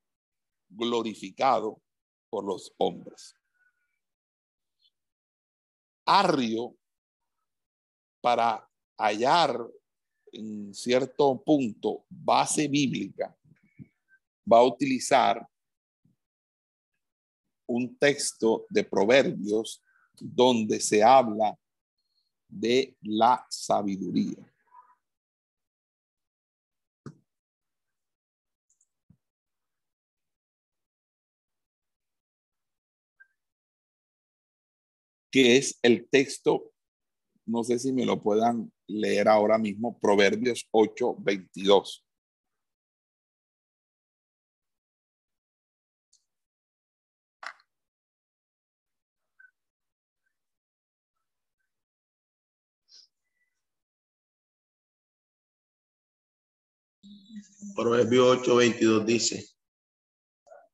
glorificado 0.69 1.83
por 2.29 2.45
los 2.45 2.75
hombres. 2.79 3.35
Arrio, 6.05 6.77
para 8.21 8.69
hallar 8.99 9.59
en 10.33 10.75
cierto 10.75 11.43
punto 11.43 12.05
base 12.09 12.69
bíblica, 12.69 13.37
va 14.51 14.59
a 14.59 14.65
utilizar 14.65 15.47
un 17.67 17.97
texto 17.99 18.67
de 18.69 18.85
proverbios 18.85 19.83
donde 20.21 20.81
se 20.81 21.03
habla 21.03 21.59
de 22.49 22.97
la 23.03 23.45
sabiduría. 23.51 24.56
Que 35.37 35.59
es 35.59 35.79
el 35.83 36.09
texto, 36.09 36.73
no 37.45 37.63
sé 37.63 37.79
si 37.79 37.93
me 37.93 38.07
lo 38.07 38.23
puedan 38.23 38.73
leer 38.87 39.29
ahora 39.29 39.59
mismo, 39.59 39.99
Proverbios 40.01 40.67
8, 40.71 41.15
22. 41.19 42.07
Proverbio 57.75 58.29
8, 58.29 58.57
22 58.57 59.05
dice, 59.05 59.45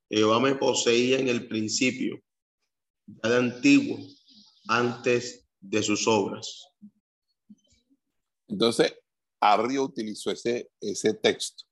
Jehová 0.09 0.39
me 0.39 0.55
poseía 0.55 1.19
en 1.19 1.27
el 1.27 1.49
principio, 1.49 2.23
ya 3.09 3.29
de 3.29 3.37
antiguo, 3.39 3.99
antes 4.73 5.47
de 5.61 5.83
sus 5.83 6.09
obras. 6.09 6.67
Entonces, 8.49 8.95
Arrio 9.39 9.85
utilizó 9.85 10.31
ese, 10.31 10.71
ese 10.81 11.13
texto. 11.13 11.65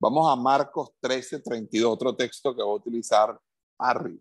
Vamos 0.00 0.30
a 0.30 0.36
Marcos 0.36 0.90
13, 1.00 1.40
32, 1.40 1.92
otro 1.92 2.14
texto 2.14 2.54
que 2.54 2.62
va 2.62 2.68
a 2.68 2.74
utilizar 2.74 3.40
Arrio. 3.76 4.20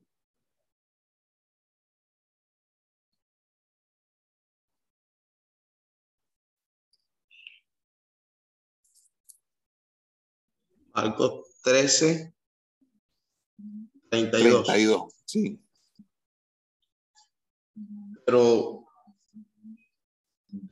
Marcos 10.95 11.61
13, 11.61 12.33
32. 14.09 14.65
32, 14.65 15.13
sí. 15.25 15.66
Pero 18.27 18.85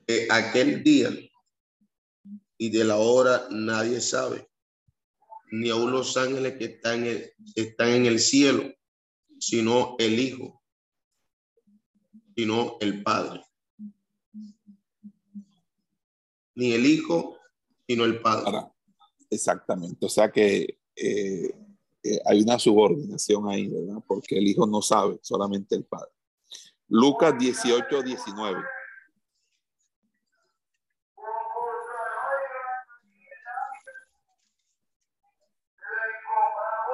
de 0.05 0.27
aquel 0.29 0.83
día 0.83 1.09
y 2.57 2.69
de 2.69 2.83
la 2.83 2.97
hora 2.97 3.47
nadie 3.49 4.01
sabe, 4.01 4.49
ni 5.53 5.69
aun 5.69 5.89
los 5.93 6.17
ángeles 6.17 6.57
que 6.57 6.65
están 6.65 7.05
en, 7.05 7.23
están 7.55 7.91
en 7.91 8.07
el 8.07 8.19
cielo, 8.19 8.73
sino 9.39 9.95
el 9.99 10.19
Hijo, 10.19 10.61
sino 12.35 12.75
el 12.81 13.01
Padre. 13.01 13.41
Ni 16.55 16.73
el 16.73 16.85
Hijo, 16.85 17.37
sino 17.87 18.03
el 18.03 18.19
Padre. 18.19 18.67
Exactamente. 19.29 20.05
O 20.05 20.09
sea 20.09 20.29
que 20.29 20.77
eh, 20.93 21.55
eh, 22.03 22.19
hay 22.25 22.41
una 22.41 22.59
subordinación 22.59 23.47
ahí, 23.47 23.69
¿verdad? 23.69 24.03
Porque 24.05 24.37
el 24.37 24.45
Hijo 24.45 24.67
no 24.67 24.81
sabe, 24.81 25.19
solamente 25.21 25.73
el 25.73 25.85
Padre. 25.85 26.14
Lucas 26.87 27.37
18, 27.37 28.03
19. 28.03 28.63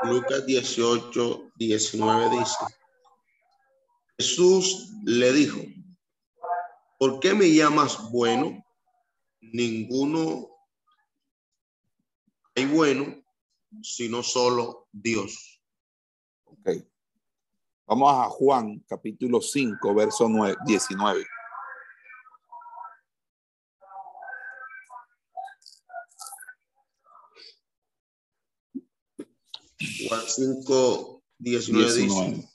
Lucas 0.04 0.46
18, 0.46 1.52
19 1.56 2.30
dice, 2.38 2.66
Jesús 4.18 4.92
le 5.04 5.32
dijo, 5.32 5.60
¿por 6.98 7.20
qué 7.20 7.34
me 7.34 7.54
llamas 7.54 8.10
bueno? 8.12 8.64
Ninguno 9.42 10.50
hay 12.56 12.66
bueno, 12.66 13.24
sino 13.82 14.24
solo 14.24 14.88
Dios. 14.92 15.51
Vamos 17.92 18.14
a 18.14 18.30
Juan, 18.30 18.80
capítulo 18.88 19.42
5, 19.42 19.94
verso 19.94 20.30
9, 20.30 20.56
19. 20.66 21.26
Juan 30.08 30.22
5, 30.26 31.24
19 31.38 31.86
dice, 31.86 32.02
19. 32.04 32.50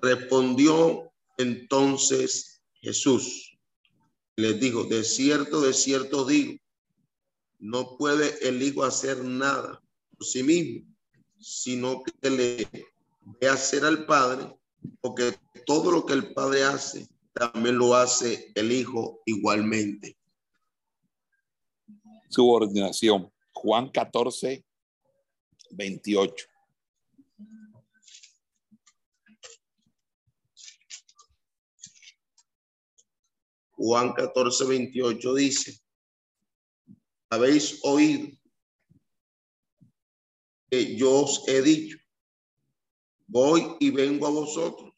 respondió 0.00 1.12
entonces 1.36 2.62
Jesús, 2.80 3.58
les 4.36 4.58
dijo, 4.58 4.84
de 4.84 5.04
cierto, 5.04 5.60
de 5.60 5.74
cierto 5.74 6.24
digo, 6.24 6.58
no 7.58 7.98
puede 7.98 8.48
el 8.48 8.62
Hijo 8.62 8.84
hacer 8.84 9.22
nada 9.22 9.82
por 10.16 10.26
sí 10.26 10.42
mismo, 10.42 10.90
sino 11.38 12.02
que 12.02 12.30
le 12.30 12.66
ve 13.38 13.48
hacer 13.48 13.84
al 13.84 14.06
Padre, 14.06 14.50
porque 15.00 15.34
todo 15.66 15.90
lo 15.90 16.06
que 16.06 16.14
el 16.14 16.32
Padre 16.32 16.64
hace, 16.64 17.08
también 17.32 17.78
lo 17.78 17.94
hace 17.94 18.52
el 18.54 18.72
Hijo 18.72 19.20
igualmente. 19.26 20.16
Subordinación. 22.28 23.32
Juan 23.52 23.90
14, 23.90 24.64
28. 25.70 26.46
Juan 33.84 34.12
14, 34.12 34.64
28 34.64 35.34
dice, 35.34 35.80
habéis 37.30 37.80
oído 37.82 38.28
que 40.70 40.96
yo 40.96 41.22
os 41.22 41.42
he 41.48 41.60
dicho, 41.62 41.98
voy 43.32 43.76
y 43.80 43.90
vengo 43.90 44.26
a 44.26 44.30
vosotros. 44.30 44.92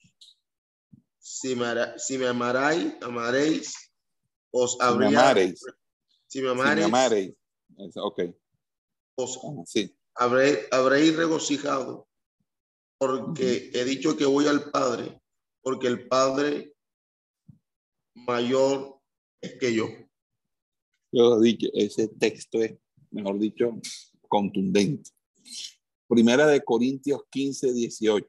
Si 1.18 1.54
me, 1.54 1.66
si 1.98 2.18
me 2.18 2.26
amaráis, 2.26 2.94
amaréis, 3.00 3.74
os 4.50 4.72
Si 4.72 4.78
me 4.78 4.84
habría, 4.84 5.08
amareis, 5.20 5.60
si 6.26 6.42
me 6.42 6.48
si 6.50 6.56
me 6.56 6.84
amaréis, 6.84 7.34
Ok, 7.96 8.20
os 9.16 9.38
Ah, 9.42 9.62
sí. 9.66 9.96
habré- 10.16 10.66
habréis 10.70 11.16
regocijado, 11.16 12.08
porque 12.98 13.70
he 13.72 13.84
dicho 13.84 14.16
que 14.16 14.26
voy 14.26 14.46
al 14.48 14.70
Padre, 14.70 15.20
porque 15.62 15.86
el 15.86 16.08
Padre 16.08 16.74
mayor 18.14 19.00
es 19.40 19.58
que 19.58 19.74
yo. 19.74 19.88
Yo 21.12 21.38
he 21.38 21.44
dicho, 21.44 21.68
ese 21.74 22.08
texto 22.08 22.60
es, 22.60 22.74
mejor 23.10 23.38
dicho, 23.38 23.78
contundente. 24.28 25.10
Primera 26.06 26.46
de 26.46 26.62
Corintios 26.62 27.22
15, 27.30 27.72
18. 27.72 28.28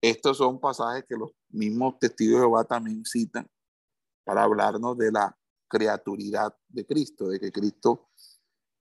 Estos 0.00 0.36
son 0.36 0.60
pasajes 0.60 1.04
que 1.08 1.16
los 1.16 1.30
mismos 1.48 1.98
testigos 1.98 2.34
de 2.34 2.46
Jehová 2.46 2.64
también 2.64 3.04
citan 3.04 3.48
para 4.24 4.42
hablarnos 4.44 4.96
de 4.96 5.10
la 5.10 5.36
criaturidad 5.68 6.56
de 6.68 6.86
Cristo, 6.86 7.28
de 7.28 7.40
que 7.40 7.52
Cristo 7.52 8.08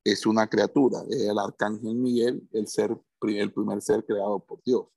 es 0.03 0.25
una 0.25 0.47
criatura, 0.47 0.99
es 1.09 1.21
el 1.21 1.37
arcángel 1.37 1.95
Miguel, 1.95 2.47
el 2.53 2.67
ser, 2.67 2.97
el 3.21 3.53
primer 3.53 3.81
ser 3.81 4.05
creado 4.05 4.39
por 4.39 4.63
Dios. 4.63 4.87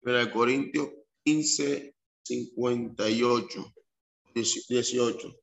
Primera 0.00 0.24
de 0.24 0.32
Corintios 0.32 0.88
15, 1.24 1.96
58, 2.24 3.74
18. 4.34 5.42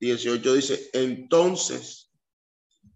18 0.00 0.54
dice, 0.54 0.90
entonces 0.92 2.10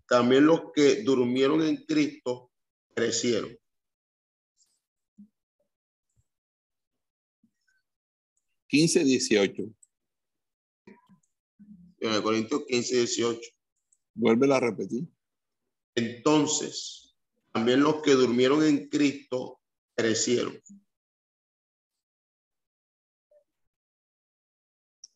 también 0.06 0.46
los 0.46 0.72
que 0.74 1.02
durmieron 1.02 1.62
en 1.62 1.84
Cristo 1.84 2.50
crecieron. 2.94 3.56
15, 8.68 9.04
18. 9.04 9.62
En 12.00 12.22
Corintios 12.22 12.64
15, 12.66 12.96
18. 12.96 13.40
Vuelve 14.14 14.54
a 14.54 14.60
repetir. 14.60 15.08
Entonces, 15.94 17.16
también 17.52 17.80
los 17.80 18.02
que 18.02 18.12
durmieron 18.12 18.62
en 18.62 18.88
Cristo 18.88 19.60
perecieron. 19.94 20.60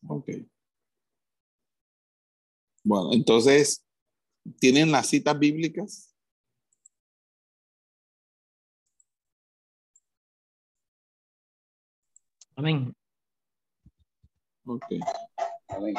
Ok. 0.07 0.29
Bueno, 2.83 3.13
entonces, 3.13 3.85
¿tienen 4.59 4.91
las 4.91 5.07
citas 5.07 5.39
bíblicas? 5.39 6.13
Amén. 12.55 12.93
Ok. 14.65 14.85
Amén. 15.69 15.95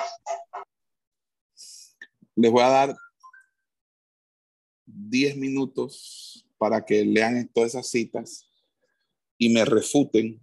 Les 2.36 2.50
voy 2.50 2.62
a 2.62 2.68
dar 2.68 2.96
10 4.86 5.36
minutos 5.36 6.46
para 6.58 6.84
que 6.84 7.04
lean 7.04 7.48
todas 7.48 7.70
esas 7.70 7.88
citas 7.88 8.50
y 9.38 9.48
me 9.48 9.64
refuten 9.64 10.40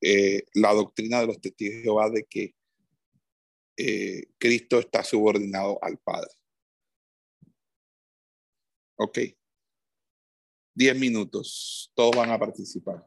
eh, 0.00 0.44
la 0.54 0.72
doctrina 0.74 1.20
de 1.20 1.26
los 1.26 1.40
testigos 1.40 1.76
de 1.76 1.82
Jehová 1.82 2.10
de 2.10 2.24
que 2.24 2.54
eh, 3.76 4.24
Cristo 4.38 4.78
está 4.78 5.02
subordinado 5.04 5.78
al 5.82 5.98
Padre. 5.98 6.30
Ok. 8.96 9.18
10 10.74 10.98
minutos. 10.98 11.90
Todos 11.94 12.16
van 12.16 12.30
a 12.30 12.38
participar. 12.38 13.06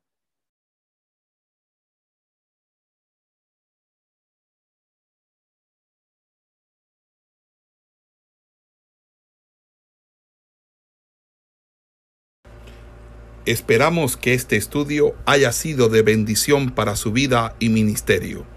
Esperamos 13.46 14.18
que 14.18 14.34
este 14.34 14.58
estudio 14.58 15.16
haya 15.26 15.54
sido 15.54 15.88
de 15.88 16.02
bendición 16.02 16.76
para 16.76 16.98
su 16.98 17.14
vida 17.14 17.56
y 17.60 17.70
ministerio. 17.70 18.57